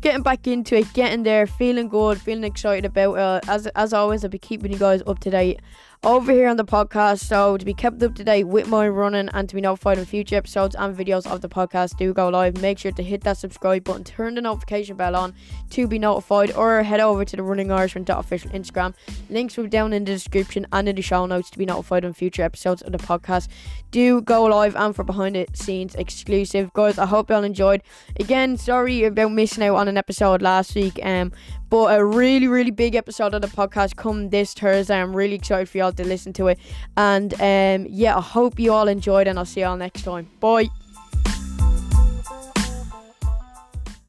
getting 0.00 0.22
back 0.22 0.46
into 0.46 0.76
it, 0.76 0.92
getting 0.94 1.22
there, 1.22 1.46
feeling 1.46 1.88
good, 1.88 2.20
feeling 2.20 2.44
excited 2.44 2.84
about 2.84 3.42
it. 3.42 3.48
As 3.48 3.66
as 3.68 3.92
always, 3.92 4.24
I'll 4.24 4.30
be 4.30 4.38
keeping 4.38 4.72
you 4.72 4.78
guys 4.78 5.02
up 5.06 5.18
to 5.20 5.30
date 5.30 5.60
over 6.02 6.32
here 6.32 6.48
on 6.48 6.56
the 6.56 6.64
podcast. 6.64 7.20
So 7.20 7.56
to 7.58 7.64
be 7.64 7.74
kept 7.74 8.02
up 8.02 8.14
to 8.14 8.24
date 8.24 8.44
with 8.44 8.68
my 8.68 8.88
running 8.88 9.28
and 9.34 9.48
to 9.48 9.54
be 9.54 9.60
notified 9.60 9.98
of 9.98 10.08
future 10.08 10.36
episodes 10.36 10.74
and 10.74 10.96
videos 10.96 11.30
of 11.30 11.42
the 11.42 11.48
podcast 11.48 11.98
do 11.98 12.14
go 12.14 12.28
live, 12.28 12.60
make 12.60 12.78
sure 12.78 12.92
to 12.92 13.02
hit 13.02 13.22
that 13.24 13.36
subscribe 13.36 13.84
button, 13.84 14.04
turn 14.04 14.34
the 14.34 14.40
notification 14.40 14.96
bell 14.96 15.14
on 15.14 15.34
to 15.70 15.86
be 15.86 15.98
notified, 15.98 16.52
or 16.52 16.82
head 16.82 17.00
over 17.00 17.24
to 17.24 17.36
the 17.36 17.42
Running 17.42 17.70
Irishman 17.70 18.06
official 18.08 18.50
Instagram. 18.52 18.94
Links 19.28 19.56
will 19.56 19.64
be 19.64 19.70
down 19.70 19.92
in 19.92 20.04
the 20.04 20.12
description 20.12 20.66
and 20.72 20.88
in 20.88 20.96
the 20.96 21.02
show 21.02 21.26
notes 21.26 21.50
to 21.50 21.58
be 21.58 21.66
notified 21.66 22.04
on 22.04 22.14
future 22.14 22.42
episodes 22.42 22.82
of 22.82 22.92
the 22.92 22.98
podcast. 22.98 23.48
Do 23.90 24.22
go 24.22 24.44
live 24.44 24.76
and 24.76 24.96
for 24.96 25.04
behind 25.04 25.34
the 25.34 25.46
scenes 25.52 25.94
exclusive, 25.96 26.72
guys. 26.72 26.98
I 26.98 27.06
hope 27.06 27.28
y'all 27.28 27.44
enjoyed. 27.44 27.82
Again, 28.18 28.56
sorry 28.56 29.04
about 29.04 29.32
missing 29.32 29.64
out 29.64 29.76
on 29.76 29.88
an 29.88 29.98
episode 29.98 30.40
last 30.40 30.74
week. 30.74 30.98
Um, 31.02 31.32
but 31.70 31.98
a 31.98 32.04
really, 32.04 32.48
really 32.48 32.72
big 32.72 32.96
episode 32.96 33.32
of 33.32 33.42
the 33.42 33.48
podcast 33.48 33.96
come 33.96 34.30
this 34.30 34.52
Thursday. 34.52 35.00
I'm 35.00 35.14
really 35.14 35.36
excited 35.36 35.68
for 35.68 35.78
y'all 35.78 35.92
to 35.92 36.04
listen 36.04 36.32
to 36.34 36.48
it. 36.48 36.58
And 36.96 37.32
um, 37.34 37.86
yeah, 37.88 38.16
I 38.16 38.20
hope 38.20 38.58
you 38.58 38.72
all 38.72 38.88
enjoyed, 38.88 39.28
and 39.28 39.38
I'll 39.38 39.46
see 39.46 39.60
y'all 39.60 39.76
next 39.76 40.02
time. 40.02 40.28
Bye. 40.40 40.68